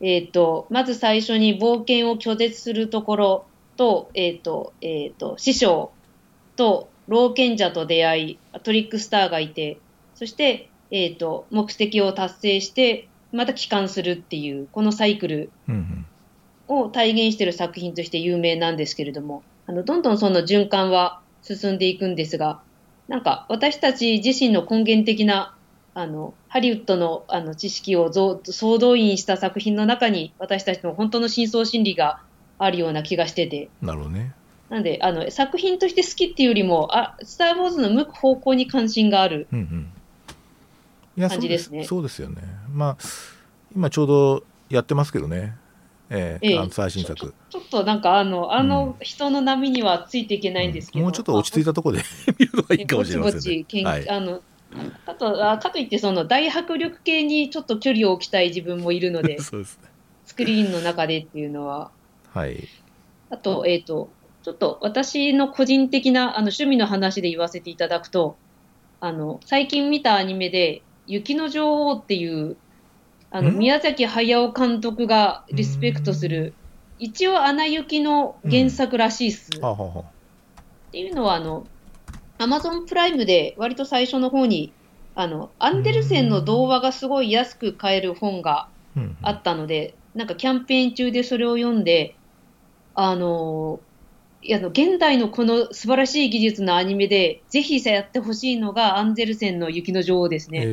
[0.02, 3.46] えっ、と、まず最初に冒険を拒絶するところ
[3.78, 5.91] と、えっ、と、えっ、と、師匠
[6.56, 9.80] と老賢者と出会い、トリックスターがいて、
[10.16, 15.52] そして、えっ、と、目的を達成して、また帰還するっていう、このサイクル
[16.68, 22.62] を体現している作品として有名なんですけれども、あのどんどんその循環は進んでいくんですが、
[23.10, 25.56] なんか私たち自身の根源的な
[25.95, 32.22] あのハリウッドのあの知識をぞ総動員した作品の中に私たちの本当の深層心理が
[32.60, 34.34] あるような気がしてて、なるほどね。
[34.69, 39.48] なんであの作品として好きっていうよりも、あスター・ウォーズの向く方向に関心がある。
[39.52, 39.91] うんうん。
[41.18, 42.48] いや感じですねそうですそうですよね。
[42.72, 42.98] まあ
[43.76, 45.56] 今ちょうどやってますけどね。
[46.10, 47.34] ええええあの最新ちょ作。
[47.49, 52.03] ちょっとなんかあの、あの人の波にはついていけないんですけど、もうちょっと落ち着いたところで
[52.40, 53.64] 見るのがいいかもしれませんぼちぼちね。
[53.65, 54.10] 研はい。
[54.10, 54.41] あの
[55.06, 59.90] かとあかといってその大迫力系にちょっと距離を置きたい自分もいるので そうですね。
[60.26, 61.91] スクリーンの中でっていうのは
[62.34, 62.68] はい。
[63.30, 64.10] あと,、えー、と
[64.44, 68.38] ちょっと私の個人的なあの趣味の話で言わせていただくと
[68.99, 72.57] あの最近見たアニメで「雪の女王」っていう
[73.31, 73.57] あのん？
[73.57, 76.53] 宮崎駿監督がリスペクトする
[76.99, 79.49] 一応「アナ雪」の原作らしいっす。
[79.61, 80.01] あはは。
[80.89, 81.65] っていうのは、あの、
[82.38, 84.73] アマゾンプライムで割と最初の方に、
[85.15, 88.68] あの、アンデルセンの童話がすごい安く買える本が
[89.22, 92.15] あったので、なんかキャンペーン中でそれを読んで、
[92.95, 93.80] あの、
[94.41, 100.65] いやあの現代のこの素晴らしい技術のアニメで、ぜひやってほしいのがアンデルセンの雪の女王ですね。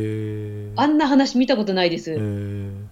[0.76, 2.12] えーあんな話見たことないです。
[2.12, 2.86] えー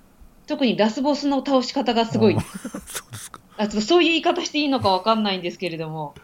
[0.46, 2.40] 特にラスボスの倒し方がすごいあ。
[2.40, 3.40] そうですか。
[3.56, 6.14] あちょっとそういう言い方していいのかわかんないんですけれども。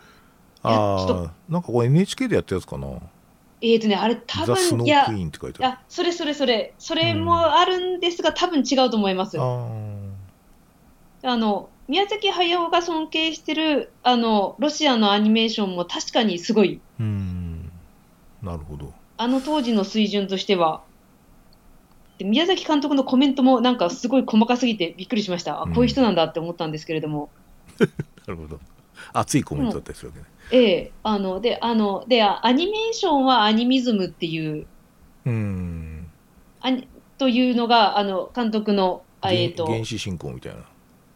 [0.63, 2.89] ああ、なんかこれ NHK でやったやつかな。
[3.63, 5.07] えーとね、あれ多分、いや
[5.61, 9.39] あそれそれそれ、それもあるんですが、多分違うと思います。
[9.39, 9.69] あ
[11.23, 17.71] あの、宮崎駿が尊敬してる、あの、ロシアのアニメーションも確かにすごい、あ、うん。
[18.43, 18.93] なるほど。
[19.19, 20.83] あの当時の水準としては。
[22.21, 25.63] で宮崎監督のコメントもなんかすごい細かすぎてびっくりしました。
[25.63, 27.31] あ、こういう人なんだって思ったんですけれども。
[27.81, 27.87] な
[28.27, 28.61] るほど。
[29.15, 30.27] 熱いコメントだったりするわけね。
[30.53, 34.67] ええあの、で、あの、で、アニメーションはアニミズムっていう、
[35.25, 36.11] うん。
[36.61, 36.87] アニ
[37.17, 40.61] というのが、あの、監督の、あえっ、と、原始進行みたいな。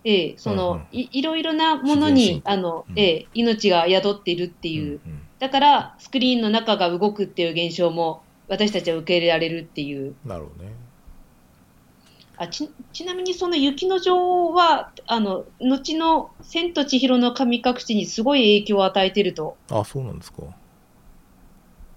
[0.05, 10.15] ええ、その、うんうんいいろいろなものに、あの、うんええ、命が宿っているっていう、うんだからスクリーンの中が動くっていう現象も私たちは受け入れられるっていう。
[10.25, 10.73] なるほどね。
[12.37, 20.43] あちちなみにその雪の女王は、あの、後の千と千尋の神隠しにすごい影響を与えてるとあ、そうなんですか。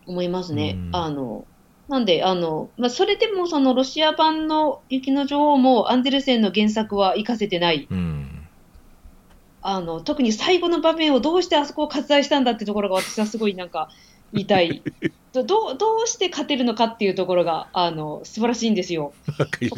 [0.06, 0.76] 思いますね。
[0.78, 1.46] うんあの、
[1.88, 7.88] なんで、あの、まあ、それでもそのロシア版の雪の女王もアンデルセンの原作は活かせてない。
[7.90, 8.48] うん。
[9.62, 13.90] あの、特に最後の場面をどうしてあそこを割愛したんだってところが私はすごいなんか
[14.34, 14.82] 言いたい。
[15.34, 19.14] ど どうどうして勝てるのかっていうところが、あの、素晴らしいんですよ。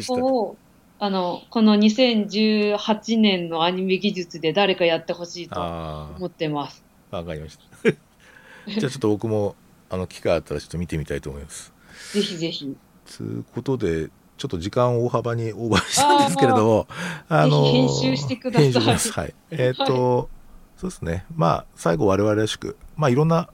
[0.00, 0.14] そ。
[0.14, 0.56] こを、
[0.98, 6.84] あの、この2018年のアニメ技術で誰かやってほしいとあ思ってます。
[7.10, 7.90] あ、わかりました。
[8.68, 9.54] じゃあちょっと僕も、
[9.88, 11.72] あの、機会あったらちょっと見てみたいと思います。
[12.12, 12.76] ぜひぜひ。
[13.06, 16.86] つうことで、ちょっと時間を大幅にオーバーしたんですけれども、
[17.28, 18.60] あぜひ編集してくだ
[18.98, 19.24] さい。
[19.24, 19.34] はい。
[19.50, 20.30] えっ、と、
[20.76, 21.26] そうですね。
[21.36, 23.50] まあ、最後我々らしく、まあ、いろんな、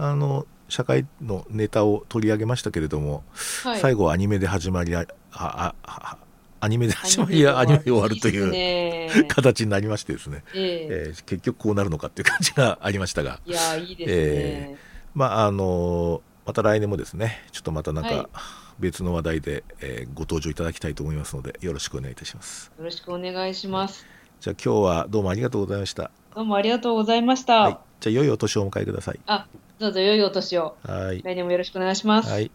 [0.00, 3.22] あの、社会のネタを取り上げましたけれども、
[3.64, 3.80] はい。
[3.80, 6.18] 最後はアニメで始まりああああ
[6.60, 8.18] アニメで始まりアニメで終わる。
[8.20, 10.88] といいう 形になりましてですね、ええ。
[11.08, 14.14] えー結局こうなるのかっていう感じがありましたが、いや、いいですね。
[14.16, 14.76] え
[15.14, 18.14] まああのまた来年もですねちょっとまたなんはい。
[18.16, 18.28] か
[18.78, 22.70] 別の話題で、えーご登場いただきたいと思いますのでよろしくお願いいたします。
[22.78, 24.06] よろしくお願いします。
[24.40, 27.60] じゃあ今日はどうもありがとうございました、どうもありがとうございました。
[27.60, 29.20] はい、じゃあ良いお年をお迎えください。
[29.26, 29.46] あ、
[29.80, 30.76] どうぞ良いお年を。
[30.84, 32.30] はい来年もよろしくお願いします。
[32.30, 32.50] はい